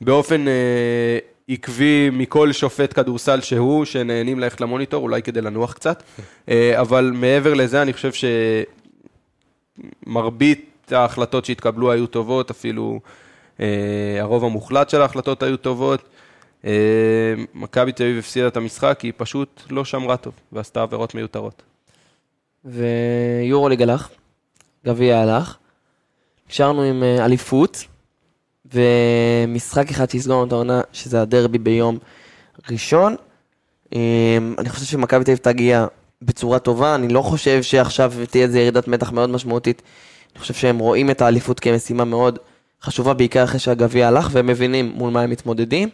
[0.00, 1.18] באופן אה,
[1.48, 6.02] עקבי מכל שופט כדורסל שהוא, שנהנים ללכת למוניטור, אולי כדי לנוח קצת,
[6.48, 8.10] אה, אבל מעבר לזה, אני חושב
[10.06, 13.00] שמרבית ההחלטות שהתקבלו היו טובות, אפילו
[13.60, 16.08] אה, הרוב המוחלט של ההחלטות היו טובות.
[16.64, 21.14] אה, מכבי תל אביב הפסידה את המשחק, כי היא פשוט לא שמרה טוב, ועשתה עבירות
[21.14, 21.62] מיותרות.
[22.64, 24.08] ויורוליג הלך,
[24.86, 25.56] גביע הלך,
[26.50, 27.84] נשארנו עם אליפות,
[28.72, 31.98] ומשחק אחד שיסגור את העונה, שזה הדרבי ביום
[32.70, 33.16] ראשון.
[33.94, 35.86] אה, אני חושב שמכבי תל אביב תגיע
[36.22, 39.82] בצורה טובה, אני לא חושב שעכשיו תהיה איזו ירידת מתח מאוד משמעותית.
[40.34, 42.38] אני חושב שהם רואים את האליפות כמשימה מאוד
[42.82, 45.88] חשובה, בעיקר אחרי שהגביע הלך, והם מבינים מול מה הם מתמודדים.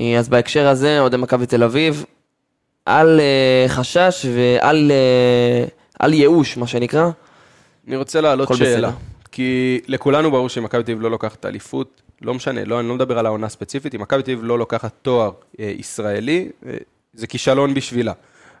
[0.00, 2.04] אה, אז בהקשר הזה, אוהדי מכבי תל אביב,
[2.88, 5.64] אל אה, חשש ואל אה,
[6.02, 7.10] אל ייאוש, מה שנקרא.
[7.88, 9.09] אני רוצה להעלות שאלה, בסדר.
[9.32, 13.18] כי לכולנו ברור שמכבי תל אביב לא לוקחת אליפות, לא משנה, לא, אני לא מדבר
[13.18, 16.76] על העונה הספציפית, אם מכבי תל אביב לא לוקחת תואר אה, ישראלי, אה,
[17.14, 18.12] זה כישלון בשבילה.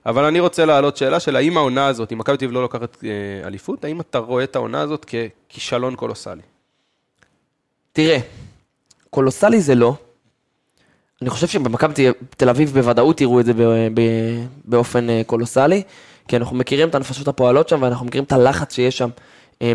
[0.06, 3.04] אבל אני רוצה להעלות שאלה של האם העונה הזאת, אם מכבי תל אביב לא לוקחת
[3.04, 5.06] אה, אליפות, האם אתה רואה את העונה הזאת
[5.50, 6.42] ככישלון קולוסלי?
[7.92, 8.18] תראה,
[9.10, 9.94] קולוסלי זה לא.
[11.22, 12.06] אני חושב שבמכבי
[12.36, 13.52] תל אביב בוודאות תראו את זה
[14.64, 15.82] באופן אה, קולוסלי,
[16.28, 19.08] כי אנחנו מכירים את הנפשות הפועלות שם ואנחנו מכירים את הלחץ שיש שם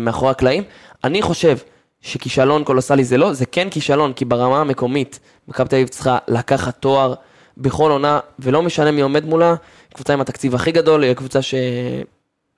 [0.02, 0.62] מאחורי הקלעים.
[1.04, 1.58] אני חושב
[2.00, 6.76] שכישלון קולוסלי זה לא, זה כן כישלון, כי ברמה המקומית מכבי תל אביב צריכה לקחת
[6.80, 7.14] תואר
[7.56, 9.54] בכל עונה, ולא משנה מי עומד מולה,
[9.94, 11.54] קבוצה עם התקציב הכי גדול, היא קבוצה ש...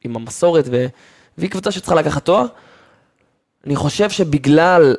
[0.04, 0.86] עם המסורת, ו...
[1.38, 2.46] והיא קבוצה שצריכה לקחת תואר.
[3.66, 4.94] אני חושב שבגלל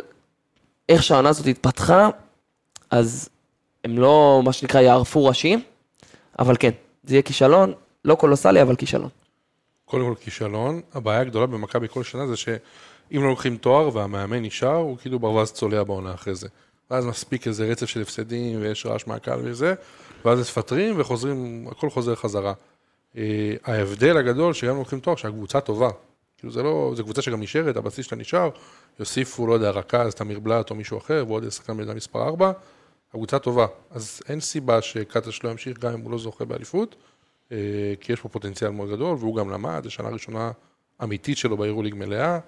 [0.89, 2.09] איך שהעונה הזאת התפתחה,
[2.91, 3.29] אז
[3.83, 5.61] הם לא, מה שנקרא, יערפו ראשים,
[6.39, 6.71] אבל כן,
[7.03, 7.73] זה יהיה כישלון,
[8.05, 9.09] לא קולוסלי, אבל כישלון.
[9.89, 12.59] קודם כל כישלון, הבעיה הגדולה במכבי כל שנה זה שאם
[13.11, 16.47] לא לוקחים תואר והמאמן נשאר, הוא כאילו ברווז צולע בעונה אחרי זה.
[16.91, 19.73] ואז מספיק איזה רצף של הפסדים ויש רעש מהקהל וזה,
[20.25, 22.53] ואז מפטרים וחוזרים, הכל חוזר חזרה.
[23.17, 25.89] אה, ההבדל הגדול שגם לוקחים תואר, שהקבוצה טובה.
[26.37, 28.49] כאילו זה לא, זו קבוצה שגם נשארת, הבסיס שלה נשאר,
[28.99, 32.51] יוסיפו, לא יודע, רכז, תמיר בלאט או מישהו אחר, ועוד שחקן בעמדה מספר 4,
[33.09, 33.65] הקבוצה טובה.
[33.91, 36.95] אז אין סיבה שקטש לא ימשיך גם אם הוא לא זוכה באליפות,
[37.99, 40.51] כי יש פה פוטנציאל מאוד גדול, והוא גם למד, זו שנה ראשונה
[41.03, 42.39] אמיתית שלו ביורוליג מלאה,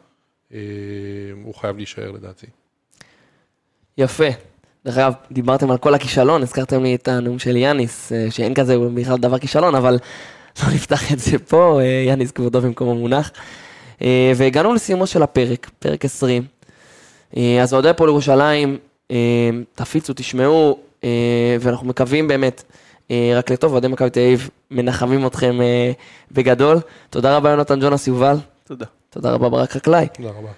[0.54, 0.60] אה,
[1.43, 2.47] הוא חייב להישאר לדעתי.
[3.97, 4.28] יפה.
[4.86, 8.76] דרך אגב, דיברתם על כל הכישלון, הזכרתם לי את הנאום של יאניס, אה, שאין כזה
[8.93, 9.99] בכלל דבר כישלון, אבל
[10.64, 13.32] לא נפתח את זה פה, אה, יאניס כבודו במקום המונח.
[14.02, 16.43] אה, והגענו לסיומו של הפרק, פרק 20.
[17.38, 18.78] אה, אז אוהדי הפועל ירושלים,
[19.12, 22.64] אה, תפיצו, תשמעו, אה, ואנחנו מקווים באמת
[23.12, 25.91] אה, רק לטוב, אוהדי מכבי תל אביב מנחמים אתכם אה,
[26.32, 26.80] בגדול.
[27.09, 28.86] תודה רבה יונתן ג'ונס יובל, תודה.
[29.09, 30.07] תודה רבה ברק חקלאי.
[30.13, 30.49] תודה רבה.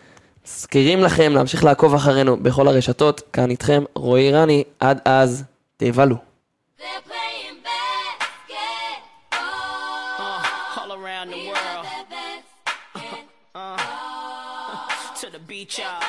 [0.45, 5.43] מזכירים לכם להמשיך לעקוב אחרינו בכל הרשתות, כאן איתכם רועי רני, עד אז,
[5.77, 6.15] תבלו.
[13.55, 13.77] Uh.
[15.21, 16.02] To the beach, y'all.